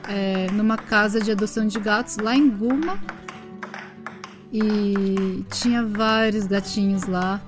é, 0.08 0.50
numa 0.52 0.76
casa 0.76 1.20
de 1.20 1.30
adoção 1.30 1.66
de 1.66 1.78
gatos 1.78 2.16
lá 2.16 2.34
em 2.34 2.48
Guma. 2.48 2.98
E 4.52 5.44
tinha 5.50 5.84
vários 5.84 6.46
gatinhos 6.46 7.04
lá. 7.04 7.40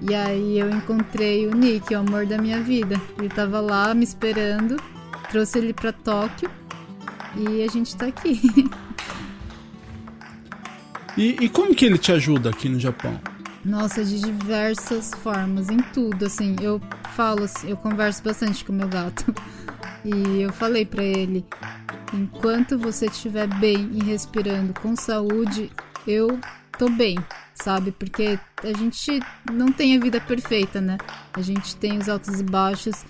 E 0.00 0.14
aí 0.14 0.58
eu 0.58 0.70
encontrei 0.70 1.46
o 1.46 1.54
Nick, 1.54 1.94
o 1.94 1.98
amor 1.98 2.26
da 2.26 2.38
minha 2.38 2.62
vida. 2.62 3.00
Ele 3.18 3.28
tava 3.28 3.60
lá 3.60 3.92
me 3.94 4.04
esperando. 4.04 4.76
Trouxe 5.30 5.58
ele 5.58 5.72
pra 5.72 5.92
Tóquio. 5.92 6.50
E 7.36 7.62
a 7.62 7.68
gente 7.68 7.96
tá 7.96 8.06
aqui. 8.06 8.40
e, 11.16 11.44
e 11.44 11.48
como 11.48 11.74
que 11.74 11.84
ele 11.84 11.98
te 11.98 12.12
ajuda 12.12 12.50
aqui 12.50 12.68
no 12.68 12.78
Japão? 12.78 13.20
Nossa, 13.64 14.04
de 14.04 14.20
diversas 14.20 15.10
formas, 15.22 15.68
em 15.68 15.78
tudo, 15.78 16.26
assim. 16.26 16.56
Eu 16.60 16.80
falo, 17.14 17.44
assim, 17.44 17.70
eu 17.70 17.76
converso 17.76 18.22
bastante 18.22 18.64
com 18.64 18.72
meu 18.72 18.88
gato. 18.88 19.34
E 20.04 20.42
eu 20.42 20.52
falei 20.52 20.86
para 20.86 21.02
ele: 21.02 21.44
enquanto 22.14 22.78
você 22.78 23.06
estiver 23.06 23.46
bem 23.58 23.90
e 23.92 24.02
respirando 24.02 24.72
com 24.80 24.94
saúde, 24.96 25.70
eu 26.06 26.38
tô 26.78 26.88
bem, 26.88 27.18
sabe? 27.54 27.90
Porque 27.92 28.38
a 28.62 28.78
gente 28.78 29.20
não 29.52 29.72
tem 29.72 29.96
a 29.96 30.00
vida 30.00 30.20
perfeita, 30.20 30.80
né? 30.80 30.96
A 31.32 31.42
gente 31.42 31.76
tem 31.76 31.98
os 31.98 32.08
altos 32.08 32.40
e 32.40 32.44
baixos, 32.44 33.04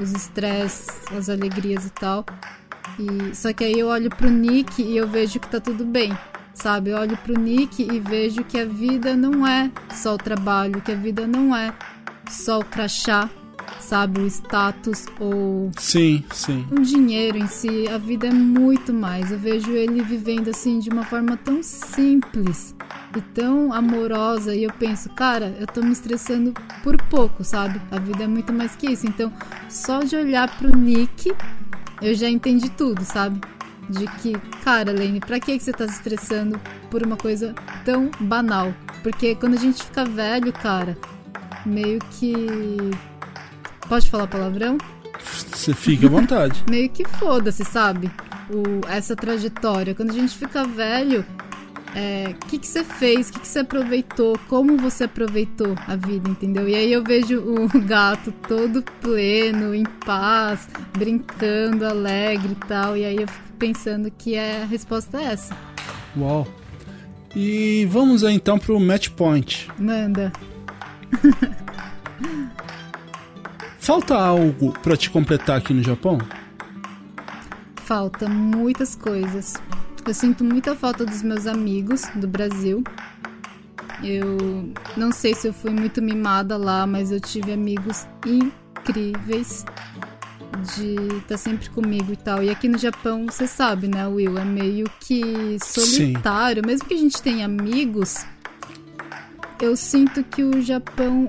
os 0.00 0.12
estresses, 0.12 0.88
as 1.12 1.28
alegrias 1.28 1.86
e 1.86 1.90
tal. 1.90 2.24
E 2.98 3.34
só 3.34 3.52
que 3.52 3.64
aí 3.64 3.78
eu 3.78 3.88
olho 3.88 4.08
pro 4.10 4.30
Nick 4.30 4.82
e 4.82 4.96
eu 4.96 5.08
vejo 5.08 5.40
que 5.40 5.48
tá 5.48 5.60
tudo 5.60 5.84
bem, 5.84 6.16
sabe? 6.54 6.90
Eu 6.90 6.98
olho 6.98 7.16
pro 7.18 7.38
Nick 7.38 7.82
e 7.82 7.98
vejo 7.98 8.44
que 8.44 8.58
a 8.58 8.64
vida 8.64 9.16
não 9.16 9.46
é 9.46 9.70
só 9.92 10.14
o 10.14 10.18
trabalho, 10.18 10.80
que 10.80 10.92
a 10.92 10.96
vida 10.96 11.26
não 11.26 11.54
é 11.56 11.74
só 12.30 12.60
o 12.60 12.64
crachá, 12.64 13.28
sabe, 13.80 14.20
o 14.20 14.26
status 14.26 15.06
ou 15.20 15.70
sim, 15.78 16.24
sim. 16.32 16.66
o 16.70 16.80
dinheiro 16.80 17.36
em 17.36 17.46
si, 17.46 17.88
a 17.88 17.98
vida 17.98 18.26
é 18.26 18.32
muito 18.32 18.92
mais. 18.92 19.30
Eu 19.30 19.38
vejo 19.38 19.72
ele 19.72 20.02
vivendo 20.02 20.48
assim 20.48 20.78
de 20.78 20.90
uma 20.90 21.04
forma 21.04 21.36
tão 21.36 21.62
simples 21.62 22.74
e 23.16 23.20
tão 23.20 23.72
amorosa 23.72 24.54
e 24.54 24.64
eu 24.64 24.72
penso, 24.72 25.10
cara, 25.10 25.54
eu 25.60 25.66
tô 25.66 25.82
me 25.82 25.92
estressando 25.92 26.54
por 26.82 27.00
pouco, 27.02 27.44
sabe? 27.44 27.80
A 27.90 27.98
vida 27.98 28.24
é 28.24 28.26
muito 28.26 28.52
mais 28.52 28.74
que 28.74 28.90
isso. 28.90 29.06
Então, 29.06 29.32
só 29.68 30.00
de 30.00 30.16
olhar 30.16 30.48
pro 30.58 30.76
Nick, 30.76 31.32
eu 32.00 32.14
já 32.14 32.28
entendi 32.28 32.70
tudo, 32.70 33.04
sabe? 33.04 33.40
De 33.88 34.06
que, 34.22 34.32
cara, 34.64 34.92
Lane, 34.92 35.20
pra 35.20 35.38
que 35.38 35.58
você 35.58 35.72
tá 35.72 35.86
se 35.86 35.94
estressando 35.94 36.58
por 36.90 37.04
uma 37.04 37.16
coisa 37.16 37.54
tão 37.84 38.10
banal? 38.20 38.72
Porque 39.02 39.34
quando 39.34 39.54
a 39.54 39.58
gente 39.58 39.82
fica 39.82 40.04
velho, 40.04 40.52
cara, 40.52 40.96
meio 41.66 41.98
que 42.12 42.34
Pode 43.88 44.08
falar 44.10 44.26
palavrão? 44.26 44.78
Você 45.52 45.74
fica 45.74 46.06
à 46.06 46.10
vontade. 46.10 46.64
Meio 46.68 46.88
que 46.88 47.06
foda-se, 47.06 47.64
sabe? 47.64 48.10
O, 48.50 48.86
essa 48.88 49.14
trajetória. 49.14 49.94
Quando 49.94 50.10
a 50.10 50.14
gente 50.14 50.36
fica 50.36 50.64
velho, 50.64 51.24
o 51.94 51.98
é, 51.98 52.34
que, 52.48 52.58
que 52.58 52.66
você 52.66 52.82
fez, 52.82 53.28
o 53.28 53.32
que, 53.34 53.40
que 53.40 53.48
você 53.48 53.60
aproveitou, 53.60 54.38
como 54.48 54.76
você 54.78 55.04
aproveitou 55.04 55.76
a 55.86 55.94
vida, 55.94 56.28
entendeu? 56.28 56.68
E 56.68 56.74
aí 56.74 56.92
eu 56.92 57.02
vejo 57.02 57.38
o 57.40 57.68
gato 57.84 58.32
todo 58.48 58.82
pleno, 59.00 59.74
em 59.74 59.84
paz, 59.84 60.68
brincando, 60.96 61.84
alegre 61.86 62.52
e 62.52 62.66
tal. 62.66 62.96
E 62.96 63.04
aí 63.04 63.16
eu 63.16 63.28
fico 63.28 63.52
pensando 63.58 64.10
que 64.10 64.38
a 64.38 64.64
resposta 64.64 65.20
é 65.20 65.24
essa. 65.24 65.56
Uau! 66.16 66.46
E 67.34 67.86
vamos 67.90 68.24
aí 68.24 68.34
então 68.34 68.58
pro 68.58 68.78
match 68.78 69.08
point. 69.10 69.68
Manda. 69.78 70.32
Falta 73.82 74.14
algo 74.14 74.72
para 74.78 74.96
te 74.96 75.10
completar 75.10 75.58
aqui 75.58 75.74
no 75.74 75.82
Japão? 75.82 76.16
Falta 77.74 78.28
muitas 78.28 78.94
coisas. 78.94 79.54
Eu 80.06 80.14
sinto 80.14 80.44
muita 80.44 80.76
falta 80.76 81.04
dos 81.04 81.20
meus 81.20 81.48
amigos 81.48 82.02
do 82.14 82.28
Brasil. 82.28 82.84
Eu 84.00 84.72
não 84.96 85.10
sei 85.10 85.34
se 85.34 85.48
eu 85.48 85.52
fui 85.52 85.72
muito 85.72 86.00
mimada 86.00 86.56
lá, 86.56 86.86
mas 86.86 87.10
eu 87.10 87.18
tive 87.18 87.52
amigos 87.52 88.06
incríveis 88.24 89.64
de 90.76 90.94
estar 90.94 91.20
tá 91.30 91.36
sempre 91.36 91.68
comigo 91.70 92.12
e 92.12 92.16
tal. 92.16 92.40
E 92.40 92.50
aqui 92.50 92.68
no 92.68 92.78
Japão, 92.78 93.26
você 93.26 93.48
sabe, 93.48 93.88
né, 93.88 94.06
Will? 94.06 94.38
É 94.38 94.44
meio 94.44 94.88
que 95.00 95.58
solitário. 95.60 96.62
Sim. 96.62 96.68
Mesmo 96.68 96.86
que 96.86 96.94
a 96.94 96.98
gente 96.98 97.20
tenha 97.20 97.46
amigos, 97.46 98.24
eu 99.60 99.74
sinto 99.74 100.22
que 100.22 100.44
o 100.44 100.62
Japão 100.62 101.28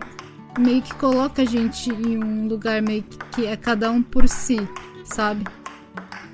meio 0.58 0.82
que 0.82 0.94
coloca 0.96 1.42
a 1.42 1.46
gente 1.46 1.89
em 1.92 2.24
um 2.24 2.48
lugar 2.48 2.82
meio 2.82 3.04
que 3.32 3.46
é 3.46 3.56
cada 3.56 3.92
um 3.92 4.02
por 4.02 4.28
si, 4.28 4.60
sabe? 5.04 5.46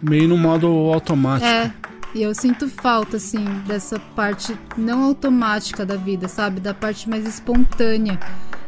Meio 0.02 0.28
no 0.28 0.38
modo 0.38 0.68
automático. 0.94 1.50
É. 1.50 1.74
E 2.14 2.24
eu 2.24 2.34
sinto 2.34 2.68
falta, 2.68 3.18
assim, 3.18 3.46
dessa 3.68 4.00
parte 4.00 4.58
não 4.76 5.04
automática 5.04 5.86
da 5.86 5.96
vida, 5.96 6.28
sabe? 6.28 6.60
Da 6.60 6.74
parte 6.74 7.08
mais 7.08 7.28
espontânea. 7.28 8.20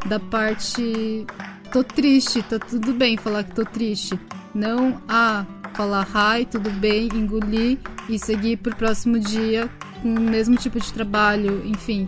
Da 0.06 0.20
parte. 0.20 1.26
Tô 1.72 1.84
triste, 1.84 2.44
tá 2.44 2.60
tudo 2.60 2.94
bem 2.94 3.18
falar 3.18 3.44
que 3.44 3.56
tô 3.56 3.64
triste. 3.64 4.20
Não, 4.54 5.02
ah, 5.08 5.46
falar 5.74 6.06
hi, 6.14 6.46
tudo 6.46 6.70
bem, 6.70 7.10
engolir 7.14 7.80
e 8.10 8.20
seguir 8.20 8.58
pro 8.58 8.76
próximo 8.76 9.18
dia 9.18 9.70
com 10.02 10.14
o 10.14 10.20
mesmo 10.20 10.56
tipo 10.58 10.80
de 10.80 10.92
trabalho, 10.92 11.62
enfim. 11.66 12.08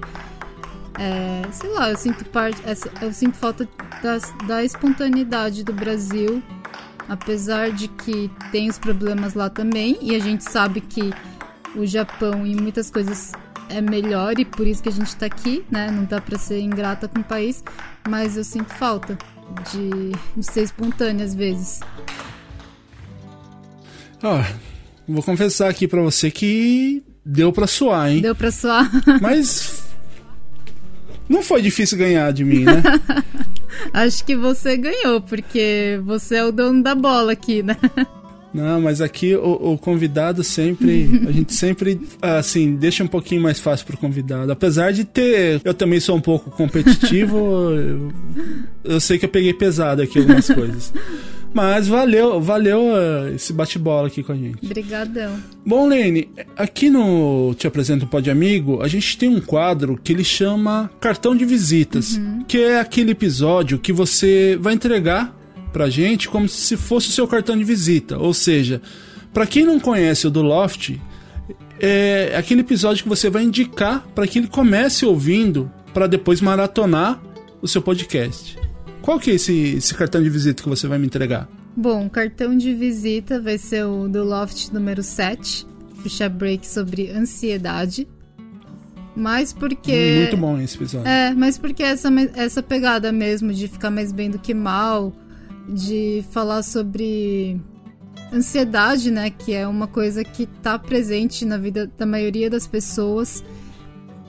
É, 0.99 1.41
sei 1.51 1.69
lá, 1.71 1.89
eu 1.89 1.97
sinto 1.97 2.23
parte, 2.25 2.61
eu 3.01 3.13
sinto 3.13 3.35
falta 3.35 3.67
da, 4.01 4.45
da 4.45 4.63
espontaneidade 4.63 5.63
do 5.63 5.73
Brasil, 5.73 6.41
apesar 7.09 7.71
de 7.71 7.87
que 7.87 8.29
tem 8.51 8.69
os 8.69 8.77
problemas 8.77 9.33
lá 9.33 9.49
também, 9.49 9.97
e 10.01 10.15
a 10.15 10.19
gente 10.19 10.43
sabe 10.43 10.81
que 10.81 11.11
o 11.75 11.85
Japão 11.85 12.45
em 12.45 12.55
muitas 12.55 12.91
coisas 12.91 13.31
é 13.69 13.81
melhor 13.81 14.37
e 14.37 14.45
por 14.45 14.67
isso 14.67 14.83
que 14.83 14.89
a 14.89 14.91
gente 14.91 15.15
tá 15.15 15.25
aqui, 15.25 15.65
né? 15.71 15.89
Não 15.89 16.05
dá 16.05 16.21
pra 16.21 16.37
ser 16.37 16.59
ingrata 16.59 17.07
com 17.07 17.19
o 17.19 17.23
país, 17.23 17.63
mas 18.07 18.37
eu 18.37 18.43
sinto 18.43 18.71
falta 18.73 19.17
de, 19.71 20.11
de 20.37 20.45
ser 20.45 20.61
espontânea 20.61 21.25
às 21.25 21.33
vezes. 21.33 21.79
Ó, 24.21 24.41
vou 25.07 25.23
confessar 25.23 25.69
aqui 25.69 25.87
para 25.87 26.01
você 26.01 26.29
que 26.29 27.03
deu 27.25 27.51
pra 27.51 27.67
suar, 27.67 28.11
hein? 28.11 28.21
Deu 28.21 28.35
pra 28.35 28.51
suar. 28.51 28.89
Mas 29.21 29.83
não 31.27 31.41
foi 31.41 31.61
difícil 31.61 31.97
ganhar 31.97 32.31
de 32.31 32.43
mim, 32.43 32.63
né? 32.65 32.81
Acho 33.93 34.23
que 34.23 34.35
você 34.35 34.77
ganhou, 34.77 35.21
porque 35.21 35.99
você 36.03 36.35
é 36.35 36.45
o 36.45 36.51
dono 36.51 36.83
da 36.83 36.93
bola 36.93 37.31
aqui, 37.31 37.63
né? 37.63 37.75
Não, 38.53 38.79
mas 38.79 39.01
aqui 39.01 39.35
o, 39.35 39.73
o, 39.73 39.77
convidado 39.79 40.43
sempre, 40.43 41.09
a 41.27 41.31
gente 41.31 41.53
sempre, 41.55 41.99
assim, 42.21 42.75
deixa 42.75 43.03
um 43.03 43.07
pouquinho 43.07 43.41
mais 43.41 43.59
fácil 43.59 43.83
pro 43.83 43.97
convidado. 43.97 44.51
Apesar 44.51 44.93
de 44.93 45.03
ter, 45.05 45.59
eu 45.65 45.73
também 45.73 45.99
sou 45.99 46.15
um 46.15 46.21
pouco 46.21 46.51
competitivo, 46.51 47.35
eu, 47.71 48.11
eu 48.93 48.99
sei 48.99 49.17
que 49.17 49.25
eu 49.25 49.29
peguei 49.29 49.53
pesado 49.55 50.03
aqui 50.03 50.19
algumas 50.19 50.47
coisas. 50.47 50.93
Mas 51.53 51.87
valeu, 51.87 52.41
valeu 52.41 52.87
uh, 52.87 53.35
esse 53.35 53.53
bate-bola 53.53 54.07
aqui 54.07 54.23
com 54.23 54.31
a 54.31 54.35
gente. 54.35 54.65
Obrigadão. 54.65 55.39
Bom, 55.63 55.87
Lene, 55.87 56.29
aqui 56.57 56.89
no 56.89 57.53
Te 57.55 57.67
Apresento 57.67 58.05
um 58.05 58.07
Pode 58.07 58.29
Amigo, 58.31 58.81
a 58.81 58.87
gente 58.87 59.17
tem 59.17 59.29
um 59.29 59.39
quadro 59.39 59.99
que 60.03 60.11
ele 60.11 60.23
chama 60.23 60.89
Cartão 60.99 61.35
de 61.35 61.45
Visitas, 61.45 62.17
uhum. 62.17 62.43
que 62.47 62.57
é 62.57 62.79
aquele 62.79 63.11
episódio 63.11 63.77
que 63.77 63.93
você 63.93 64.57
vai 64.59 64.73
entregar 64.73 65.37
pra 65.71 65.89
gente 65.89 66.27
como 66.27 66.49
se 66.49 66.75
fosse 66.75 67.09
o 67.09 67.11
seu 67.11 67.27
cartão 67.27 67.55
de 67.55 67.63
visita. 67.63 68.17
Ou 68.17 68.33
seja, 68.33 68.81
para 69.31 69.45
quem 69.45 69.63
não 69.63 69.79
conhece 69.79 70.25
o 70.25 70.31
do 70.31 70.41
Loft, 70.41 70.99
é 71.79 72.33
aquele 72.35 72.61
episódio 72.61 73.03
que 73.03 73.09
você 73.09 73.29
vai 73.29 73.43
indicar 73.43 74.07
para 74.15 74.25
que 74.25 74.39
ele 74.39 74.47
comece 74.47 75.05
ouvindo 75.05 75.71
para 75.93 76.07
depois 76.07 76.41
maratonar 76.41 77.21
o 77.61 77.67
seu 77.67 77.81
podcast. 77.81 78.62
Qual 79.03 79.19
que 79.19 79.31
é 79.31 79.33
esse, 79.33 79.75
esse 79.75 79.93
cartão 79.93 80.23
de 80.23 80.29
visita 80.29 80.63
que 80.63 80.69
você 80.69 80.87
vai 80.87 80.97
me 80.97 81.05
entregar? 81.05 81.49
Bom, 81.75 82.05
o 82.05 82.09
cartão 82.09 82.55
de 82.55 82.73
visita 82.73 83.37
vai 83.37 83.57
ser 83.57 83.83
o 83.83 84.07
do 84.07 84.23
Loft 84.23 84.71
número 84.71 85.03
7, 85.03 85.67
puxa 86.01 86.29
break 86.29 86.65
sobre 86.65 87.11
ansiedade. 87.11 88.07
Mas 89.13 89.51
porque. 89.51 90.19
Muito 90.21 90.37
bom 90.37 90.57
esse 90.57 90.77
episódio. 90.77 91.05
É, 91.05 91.33
mas 91.33 91.57
porque 91.57 91.83
essa, 91.83 92.09
essa 92.33 92.63
pegada 92.63 93.11
mesmo 93.11 93.51
de 93.51 93.67
ficar 93.67 93.91
mais 93.91 94.13
bem 94.13 94.31
do 94.31 94.39
que 94.39 94.53
mal, 94.53 95.13
de 95.67 96.23
falar 96.31 96.63
sobre 96.63 97.59
ansiedade, 98.31 99.11
né? 99.11 99.29
Que 99.29 99.53
é 99.53 99.67
uma 99.67 99.85
coisa 99.85 100.23
que 100.23 100.43
está 100.43 100.79
presente 100.79 101.43
na 101.43 101.57
vida 101.57 101.91
da 101.97 102.05
maioria 102.05 102.49
das 102.49 102.65
pessoas. 102.65 103.43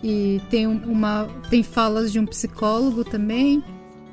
E 0.02 0.40
tem 0.50 0.66
uma. 0.66 1.28
Tem 1.48 1.62
falas 1.62 2.10
de 2.10 2.18
um 2.18 2.26
psicólogo 2.26 3.04
também. 3.04 3.62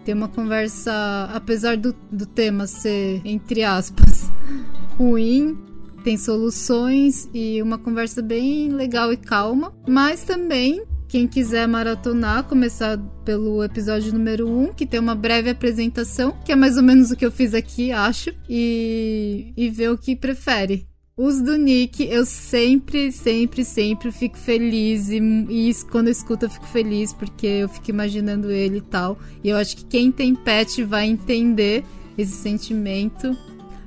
Tem 0.04 0.16
uma 0.16 0.28
conversa, 0.28 1.30
apesar 1.34 1.78
do, 1.78 1.96
do 2.12 2.26
tema 2.26 2.68
ser, 2.68 3.22
entre 3.24 3.64
aspas, 3.64 4.32
ruim, 4.98 5.58
tem 6.04 6.18
soluções 6.18 7.30
e 7.34 7.62
uma 7.62 7.78
conversa 7.78 8.22
bem 8.22 8.70
legal 8.70 9.14
e 9.14 9.18
calma, 9.18 9.74
mas 9.88 10.24
também 10.24 10.84
quem 11.08 11.28
quiser 11.28 11.68
maratonar, 11.68 12.46
começar 12.46 12.98
pelo 13.26 13.62
episódio 13.62 14.14
número 14.14 14.48
1, 14.48 14.74
que 14.74 14.86
tem 14.86 15.00
uma 15.00 15.14
breve 15.14 15.50
apresentação, 15.50 16.32
que 16.46 16.54
é 16.54 16.56
mais 16.56 16.78
ou 16.78 16.84
menos 16.84 17.12
o 17.12 17.18
que 17.18 17.26
eu 17.26 17.32
fiz 17.32 17.54
aqui, 17.54 17.92
acho, 17.92 18.34
e, 18.50 19.52
e 19.58 19.70
ver 19.70 19.92
o 19.92 19.98
que 19.98 20.16
prefere. 20.16 20.88
Os 21.23 21.39
do 21.39 21.55
Nick, 21.55 22.03
eu 22.03 22.25
sempre, 22.25 23.12
sempre, 23.12 23.63
sempre 23.63 24.12
fico 24.12 24.36
feliz. 24.36 25.10
E, 25.10 25.19
e 25.19 25.71
quando 25.91 26.07
eu 26.07 26.12
escuto, 26.12 26.45
eu 26.45 26.49
fico 26.49 26.65
feliz, 26.65 27.13
porque 27.13 27.45
eu 27.45 27.69
fico 27.69 27.91
imaginando 27.91 28.49
ele 28.49 28.79
e 28.79 28.81
tal. 28.81 29.19
E 29.43 29.49
eu 29.49 29.55
acho 29.55 29.77
que 29.77 29.86
quem 29.86 30.12
tem 30.12 30.34
pet 30.34 30.84
vai 30.84 31.05
entender 31.05 31.84
esse 32.17 32.31
sentimento. 32.31 33.38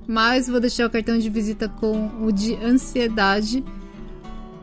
Mas 0.07 0.47
vou 0.47 0.61
deixar 0.61 0.87
o 0.87 0.91
cartão 0.91 1.19
de 1.19 1.29
visita 1.29 1.69
com 1.69 2.09
o 2.25 2.31
de 2.31 2.55
ansiedade 2.55 3.65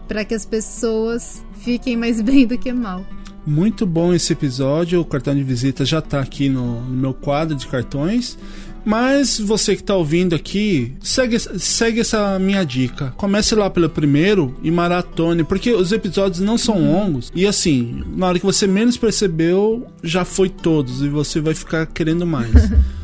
para 0.08 0.24
que 0.24 0.34
as 0.34 0.46
pessoas 0.46 1.44
fiquem 1.56 1.98
mais 1.98 2.22
bem 2.24 2.48
do 2.48 2.58
que 2.58 2.72
mal. 2.72 3.06
Muito 3.46 3.86
bom 3.86 4.14
esse 4.14 4.32
episódio. 4.32 5.02
O 5.02 5.06
cartão 5.06 5.36
de 5.36 5.44
visita 5.44 5.84
já 5.84 6.00
está 6.00 6.22
aqui 6.22 6.48
no, 6.48 6.80
no, 6.82 6.96
meu 6.96 7.14
quadro 7.14 7.54
de 7.54 7.68
cartões. 7.68 8.38
Mas 8.84 9.40
você 9.40 9.76
que 9.76 9.82
está 9.82 9.96
ouvindo 9.96 10.36
aqui, 10.36 10.94
segue, 11.02 11.38
segue 11.40 12.00
essa 12.00 12.40
minha 12.40 12.64
dica. 12.64 13.14
Comece 13.18 13.54
lá 13.56 13.70
pelo 13.70 13.90
primeiro 13.90 14.56
e 14.64 14.72
maratone, 14.72 15.44
porque 15.44 15.72
os 15.72 15.92
episódios 15.92 16.40
não 16.40 16.58
são 16.58 16.80
longos. 16.92 17.32
E 17.36 17.46
assim, 17.46 18.04
na 18.16 18.28
hora 18.28 18.40
que 18.40 18.46
você 18.46 18.66
menos 18.66 18.98
percebeu, 18.98 19.88
já 20.04 20.26
foi 20.26 20.50
todos 20.50 21.02
e 21.02 21.10
você 21.10 21.40
vai 21.40 21.54
ficar 21.54 21.86
querendo 21.86 22.26
mais. 22.26 22.52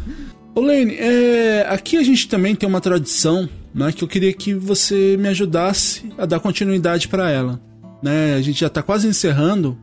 Ô 0.56 0.62
Lene, 0.62 0.96
é, 0.96 1.68
aqui 1.70 1.98
a 1.98 2.04
gente 2.04 2.28
também 2.28 2.56
tem 2.56 2.68
uma 2.68 2.82
tradição, 2.82 3.48
né, 3.74 3.92
que 3.92 4.04
eu 4.04 4.08
queria 4.08 4.34
que 4.34 4.56
você 4.56 5.16
me 5.20 5.28
ajudasse 5.28 6.12
a 6.18 6.26
dar 6.26 6.40
continuidade 6.40 7.08
para 7.08 7.30
ela 7.30 7.62
né? 8.02 8.36
A 8.36 8.42
gente 8.42 8.60
já 8.60 8.68
está 8.68 8.82
quase 8.82 9.08
encerrando. 9.08 9.78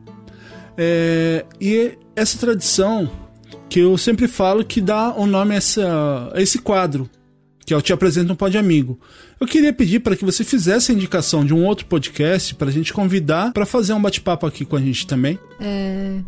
É, 0.77 1.45
e 1.59 1.97
essa 2.15 2.37
tradição 2.37 3.09
que 3.69 3.79
eu 3.79 3.97
sempre 3.97 4.27
falo 4.27 4.63
que 4.63 4.81
dá 4.81 5.13
o 5.13 5.23
um 5.23 5.27
nome 5.27 5.53
a, 5.53 5.57
essa, 5.57 6.31
a 6.33 6.41
esse 6.41 6.59
quadro, 6.59 7.09
que 7.65 7.73
é 7.73 7.77
o 7.77 7.81
Te 7.81 7.91
Apresento 7.91 8.31
um 8.31 8.35
Pod 8.35 8.57
Amigo. 8.57 8.99
Eu 9.39 9.47
queria 9.47 9.73
pedir 9.73 9.99
para 9.99 10.15
que 10.15 10.23
você 10.23 10.43
fizesse 10.43 10.91
a 10.91 10.95
indicação 10.95 11.45
de 11.45 11.53
um 11.53 11.65
outro 11.65 11.85
podcast 11.87 12.55
para 12.55 12.69
a 12.69 12.71
gente 12.71 12.93
convidar 12.93 13.51
para 13.51 13.65
fazer 13.65 13.93
um 13.93 14.01
bate-papo 14.01 14.45
aqui 14.45 14.63
com 14.65 14.75
a 14.75 14.81
gente 14.81 15.05
também. 15.07 15.39
É... 15.59 16.19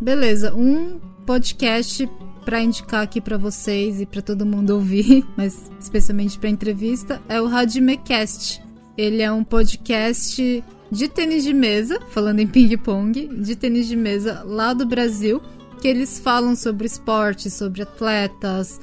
Beleza, 0.00 0.54
um 0.54 0.98
podcast 1.24 2.08
para 2.44 2.62
indicar 2.62 3.02
aqui 3.02 3.20
para 3.20 3.38
vocês 3.38 4.00
e 4.00 4.06
para 4.06 4.20
todo 4.20 4.44
mundo 4.44 4.70
ouvir, 4.70 5.24
mas 5.36 5.70
especialmente 5.80 6.38
para 6.38 6.50
entrevista, 6.50 7.22
é 7.28 7.40
o 7.40 7.46
Radimecast. 7.46 8.62
Ele 8.96 9.22
é 9.22 9.32
um 9.32 9.42
podcast 9.42 10.62
de 10.90 11.08
tênis 11.08 11.42
de 11.42 11.52
mesa, 11.52 11.98
falando 12.10 12.40
em 12.40 12.46
ping-pong, 12.46 13.28
de 13.42 13.56
tênis 13.56 13.88
de 13.88 13.96
mesa 13.96 14.42
lá 14.44 14.72
do 14.72 14.86
Brasil, 14.86 15.42
que 15.84 15.88
eles 15.88 16.18
falam 16.18 16.56
sobre 16.56 16.86
esporte, 16.86 17.50
sobre 17.50 17.82
atletas, 17.82 18.80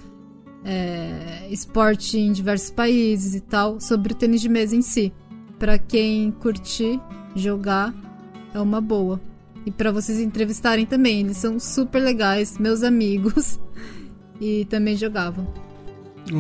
é, 0.64 1.48
esporte 1.50 2.16
em 2.20 2.32
diversos 2.32 2.70
países 2.70 3.34
e 3.34 3.42
tal, 3.42 3.80
sobre 3.80 4.14
o 4.14 4.16
tênis 4.16 4.40
de 4.40 4.48
mesa 4.48 4.76
em 4.76 4.84
si. 4.84 5.12
Para 5.58 5.80
quem 5.80 6.30
curtir 6.30 7.02
jogar, 7.36 7.92
é 8.54 8.60
uma 8.60 8.80
boa. 8.80 9.20
E 9.66 9.72
para 9.72 9.92
vocês 9.92 10.20
entrevistarem 10.20 10.86
também, 10.86 11.22
eles 11.22 11.38
são 11.38 11.60
super 11.60 11.98
legais, 11.98 12.60
meus 12.60 12.84
amigos, 12.84 13.60
e 14.40 14.66
também 14.66 14.96
jogavam. 14.96 15.52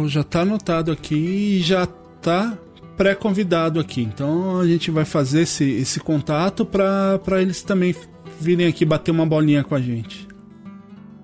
Já 0.05 0.23
tá 0.23 0.41
anotado 0.41 0.91
aqui 0.91 1.15
e 1.15 1.59
já 1.59 1.87
tá 1.87 2.55
pré-convidado 2.95 3.79
aqui. 3.79 4.03
Então 4.03 4.59
a 4.59 4.67
gente 4.67 4.91
vai 4.91 5.05
fazer 5.05 5.41
esse, 5.41 5.63
esse 5.63 5.99
contato 5.99 6.63
para 6.63 7.41
eles 7.41 7.63
também 7.63 7.95
virem 8.39 8.67
aqui 8.67 8.85
bater 8.85 9.09
uma 9.09 9.25
bolinha 9.25 9.63
com 9.63 9.73
a 9.73 9.81
gente. 9.81 10.29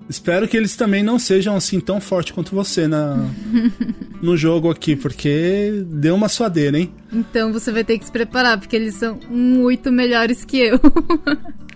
Espero 0.08 0.48
que 0.48 0.56
eles 0.56 0.74
também 0.74 1.02
não 1.02 1.18
sejam 1.18 1.54
assim 1.54 1.78
tão 1.80 2.00
fortes 2.00 2.32
quanto 2.32 2.54
você 2.54 2.88
na, 2.88 3.28
no 4.22 4.36
jogo 4.36 4.70
aqui, 4.70 4.96
porque 4.96 5.84
deu 5.86 6.14
uma 6.14 6.28
suadeira, 6.28 6.78
hein? 6.78 6.90
Então 7.12 7.52
você 7.52 7.70
vai 7.70 7.84
ter 7.84 7.98
que 7.98 8.06
se 8.06 8.12
preparar, 8.12 8.58
porque 8.58 8.74
eles 8.74 8.94
são 8.94 9.20
muito 9.28 9.92
melhores 9.92 10.46
que 10.46 10.58
eu. 10.58 10.80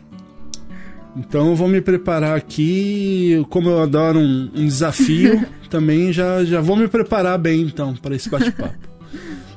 então 1.15 1.51
eu 1.51 1.57
vou 1.57 1.69
me 1.69 1.83
preparar 1.83 2.35
aqui, 2.35 3.45
como 3.51 3.69
eu 3.69 3.83
adoro 3.83 4.19
um, 4.19 4.51
um 4.55 4.67
desafio, 4.67 5.47
também 5.69 6.11
já, 6.11 6.43
já 6.43 6.63
vou 6.63 6.77
me 6.77 6.89
preparar 6.89 7.39
bem 7.39 7.61
então 7.61 7.95
para 7.95 8.15
esse 8.15 8.31
bate-papo. 8.31 8.75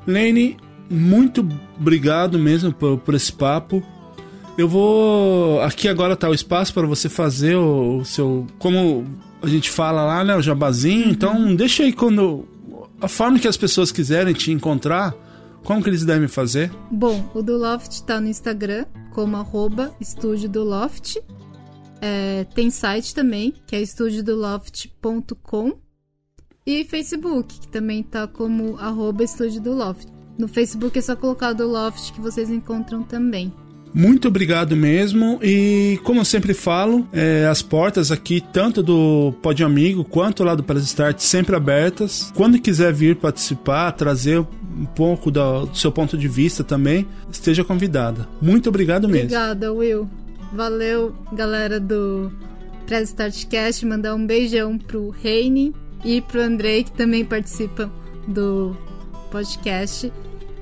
Lene, 0.06 0.58
muito 0.90 1.48
obrigado 1.80 2.38
mesmo 2.38 2.74
por, 2.74 2.98
por 2.98 3.16
esse 3.16 3.32
papo. 3.32 3.82
Eu 4.58 4.70
vou. 4.70 5.62
Aqui 5.62 5.88
agora 5.88 6.16
tá 6.16 6.30
o 6.30 6.34
espaço 6.34 6.74
para 6.74 6.88
você 6.88 7.10
fazer 7.10 7.56
o, 7.56 7.98
o, 7.98 8.06
seu. 8.06 8.48
Como 8.58 9.06
a 9.42 9.48
gente 9.48 9.70
fala 9.70 10.04
lá, 10.04 10.24
né? 10.24 10.36
O 10.36 10.42
jabazinho. 10.42 11.06
Uhum. 11.06 11.12
Então, 11.12 11.56
deixa 11.56 11.84
aí 11.84 11.92
quando. 11.92 12.48
A 13.02 13.08
forma 13.08 13.38
que 13.38 13.48
as 13.48 13.58
pessoas 13.58 13.92
quiserem 13.92 14.34
te 14.34 14.52
encontrar, 14.52 15.14
como 15.64 15.84
que 15.84 15.90
eles 15.90 16.06
devem 16.06 16.30
fazer? 16.30 16.72
Bom, 16.90 17.30
o 17.34 17.42
do 17.42 17.58
Loft 17.58 18.02
tá 18.04 18.22
no 18.22 18.28
Instagram, 18.28 18.86
como 19.14 19.36
arroba 19.36 19.94
estúdio 20.00 20.48
do 20.48 20.64
Loft. 20.64 21.18
É, 22.02 22.46
tem 22.56 22.70
site 22.70 23.14
também, 23.14 23.54
que 23.68 23.76
é 23.76 23.82
estudiodoloft.com. 23.82 25.74
e 26.66 26.86
Facebook, 26.86 27.60
que 27.60 27.68
também 27.68 28.04
tá 28.04 28.28
como 28.28 28.78
arroba 28.78 29.24
Estúdio 29.24 29.62
do 29.62 29.74
Loft. 29.74 30.08
No 30.38 30.48
Facebook 30.48 30.98
é 30.98 31.02
só 31.02 31.16
colocar 31.16 31.54
do 31.54 31.68
Loft 31.68 32.14
que 32.14 32.22
vocês 32.22 32.50
encontram 32.50 33.04
também. 33.04 33.52
Muito 33.96 34.28
obrigado 34.28 34.76
mesmo. 34.76 35.40
E 35.42 35.98
como 36.04 36.20
eu 36.20 36.26
sempre 36.26 36.54
falo, 36.54 37.08
é, 37.14 37.48
as 37.50 37.62
portas 37.62 38.12
aqui, 38.12 38.44
tanto 38.52 38.84
do 38.84 39.34
Pode 39.42 39.64
Amigo 39.64 40.04
quanto 40.04 40.44
lá 40.44 40.54
do 40.54 40.62
Press 40.62 40.84
Start, 40.84 41.20
sempre 41.20 41.56
abertas. 41.56 42.30
Quando 42.36 42.60
quiser 42.60 42.92
vir 42.92 43.16
participar, 43.16 43.94
trazer 43.94 44.40
um 44.40 44.86
pouco 44.86 45.32
do, 45.32 45.68
do 45.68 45.78
seu 45.78 45.94
ponto 45.94 46.18
de 46.18 46.28
vista 46.28 46.62
também, 46.62 47.08
esteja 47.32 47.64
convidada. 47.64 48.28
Muito 48.42 48.68
obrigado 48.68 49.08
mesmo. 49.08 49.28
Obrigada, 49.28 49.72
Will. 49.72 50.10
Valeu, 50.52 51.16
galera 51.32 51.80
do 51.80 52.30
Press 52.86 53.10
Start 53.10 53.46
Cast. 53.46 53.86
Mandar 53.86 54.14
um 54.14 54.28
beijão 54.28 54.78
pro 54.78 55.10
Reine 55.10 55.74
e 56.04 56.20
pro 56.20 56.42
Andrei, 56.42 56.84
que 56.84 56.92
também 56.92 57.24
participam 57.24 57.90
do 58.28 58.76
podcast. 59.32 60.12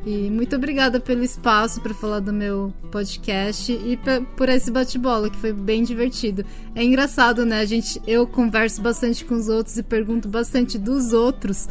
E 0.06 0.30
muito 0.30 0.56
obrigada 0.56 0.99
pelo 0.99 1.24
espaço 1.24 1.80
para 1.80 1.93
falar 1.93 2.20
do 2.20 2.34
meu 2.34 2.74
podcast 2.91 3.72
e 3.72 3.97
por 4.36 4.49
esse 4.49 4.70
bate-bola 4.70 5.30
que 5.30 5.38
foi 5.38 5.54
bem 5.54 5.84
divertido. 5.84 6.45
É 6.76 6.84
engraçado, 6.84 7.45
né? 7.45 7.60
A 7.60 7.66
gente, 7.66 8.01
eu 8.06 8.28
converso 8.28 8.82
bastante 8.82 9.24
com 9.24 9.36
os 9.36 9.47
outros 9.47 9.78
e 9.78 9.84
pergunto 9.84 10.28
bastante 10.28 10.78
dos 10.78 11.14
outros, 11.14 11.70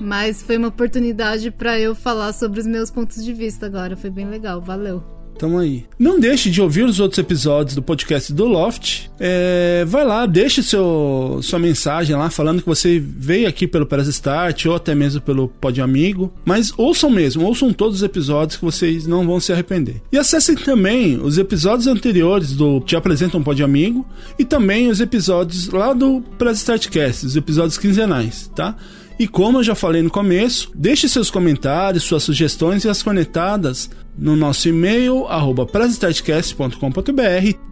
mas 0.00 0.40
foi 0.40 0.56
uma 0.56 0.68
oportunidade 0.68 1.50
para 1.50 1.78
eu 1.78 1.96
falar 1.96 2.32
sobre 2.32 2.60
os 2.60 2.66
meus 2.66 2.90
pontos 2.90 3.24
de 3.24 3.32
vista 3.32 3.66
agora. 3.66 3.96
Foi 3.96 4.10
bem 4.10 4.26
legal. 4.26 4.60
Valeu. 4.60 5.13
Tamo 5.38 5.58
aí. 5.58 5.84
Não 5.98 6.18
deixe 6.18 6.50
de 6.50 6.62
ouvir 6.62 6.84
os 6.84 7.00
outros 7.00 7.18
episódios 7.18 7.74
do 7.74 7.82
podcast 7.82 8.32
do 8.32 8.44
Loft. 8.46 9.10
É, 9.18 9.84
vai 9.86 10.04
lá, 10.04 10.26
deixe 10.26 10.62
seu, 10.62 11.40
sua 11.42 11.58
mensagem 11.58 12.14
lá 12.16 12.30
falando 12.30 12.60
que 12.60 12.66
você 12.66 12.98
veio 13.00 13.48
aqui 13.48 13.66
pelo 13.66 13.86
Press 13.86 14.08
Start 14.08 14.66
ou 14.66 14.74
até 14.74 14.94
mesmo 14.94 15.20
pelo 15.20 15.48
Pod 15.48 15.80
Amigo. 15.80 16.32
Mas 16.44 16.72
ouçam 16.76 17.10
mesmo, 17.10 17.44
ouçam 17.44 17.72
todos 17.72 17.96
os 17.96 18.02
episódios 18.02 18.56
que 18.56 18.64
vocês 18.64 19.06
não 19.06 19.26
vão 19.26 19.40
se 19.40 19.52
arrepender. 19.52 20.00
E 20.12 20.18
acessem 20.18 20.54
também 20.54 21.20
os 21.20 21.36
episódios 21.38 21.86
anteriores 21.86 22.52
do 22.52 22.80
Te 22.80 22.96
Apresenta 22.96 23.36
um 23.36 23.42
Pod 23.42 23.62
Amigo 23.62 24.06
e 24.38 24.44
também 24.44 24.88
os 24.88 25.00
episódios 25.00 25.68
lá 25.68 25.92
do 25.92 26.22
Press 26.38 26.58
Start 26.58 26.88
Cast, 26.88 27.26
os 27.26 27.36
episódios 27.36 27.76
quinzenais, 27.76 28.50
tá? 28.54 28.76
E 29.18 29.28
como 29.28 29.58
eu 29.58 29.62
já 29.62 29.74
falei 29.76 30.02
no 30.02 30.10
começo, 30.10 30.70
deixe 30.74 31.08
seus 31.08 31.30
comentários, 31.30 32.02
suas 32.02 32.24
sugestões 32.24 32.84
e 32.84 32.88
as 32.88 33.02
conectadas 33.02 33.88
no 34.16 34.36
nosso 34.36 34.68
e-mail 34.68 35.26
arroba 35.26 35.66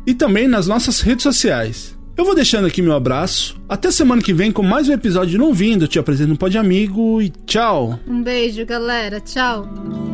e 0.06 0.14
também 0.14 0.48
nas 0.48 0.66
nossas 0.66 1.00
redes 1.00 1.22
sociais. 1.22 1.96
Eu 2.16 2.24
vou 2.24 2.34
deixando 2.34 2.66
aqui 2.66 2.82
meu 2.82 2.92
abraço. 2.92 3.60
Até 3.68 3.90
semana 3.90 4.20
que 4.20 4.34
vem 4.34 4.52
com 4.52 4.62
mais 4.62 4.88
um 4.88 4.92
episódio 4.92 5.38
Não 5.38 5.54
Vindo. 5.54 5.88
Te 5.88 5.98
apresento 5.98 6.32
um 6.32 6.36
Pode 6.36 6.58
Amigo 6.58 7.22
e 7.22 7.30
tchau. 7.46 7.98
Um 8.06 8.22
beijo, 8.22 8.66
galera. 8.66 9.18
Tchau. 9.18 10.11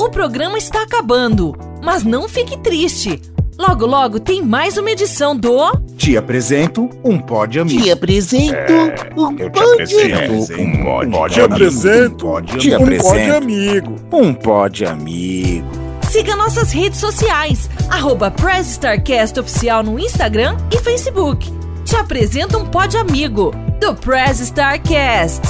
O 0.00 0.08
programa 0.08 0.56
está 0.58 0.82
acabando, 0.82 1.54
mas 1.82 2.02
não 2.04 2.28
fique 2.28 2.58
triste. 2.58 3.20
Logo, 3.58 3.86
logo 3.86 4.20
tem 4.20 4.42
mais 4.42 4.76
uma 4.76 4.90
edição 4.90 5.34
do. 5.36 5.58
Te 5.96 6.16
apresento 6.16 6.90
um 7.02 7.18
pódio 7.18 7.62
amigo. 7.62 7.82
Te 7.82 7.90
apresento 7.90 8.54
É, 8.54 9.10
um 9.16 9.38
eu 9.38 9.50
te 9.50 9.62
apresento 9.62 10.52
um 10.60 10.82
pódio 10.82 11.30
Te 11.30 11.40
apresento 11.40 12.36
amigo. 12.36 12.58
Te 12.58 12.58
Te 12.58 12.74
um 12.74 12.78
pódio 12.78 12.96
apresento 12.96 13.36
amigo. 13.36 13.96
um 14.12 14.34
pódio 14.34 14.88
amigo. 14.90 15.66
Siga 16.10 16.36
nossas 16.36 16.70
redes 16.70 17.00
sociais, 17.00 17.68
arroba 17.90 18.30
Press 18.30 18.68
Starcast 18.72 19.40
Oficial 19.40 19.82
no 19.82 19.98
Instagram 19.98 20.56
e 20.70 20.78
Facebook. 20.78 21.50
Te 21.84 21.96
apresento 21.96 22.58
um 22.58 22.66
pódio 22.66 23.00
amigo 23.00 23.52
do 23.80 23.94
Press 23.94 24.38
Starcast. 24.40 25.40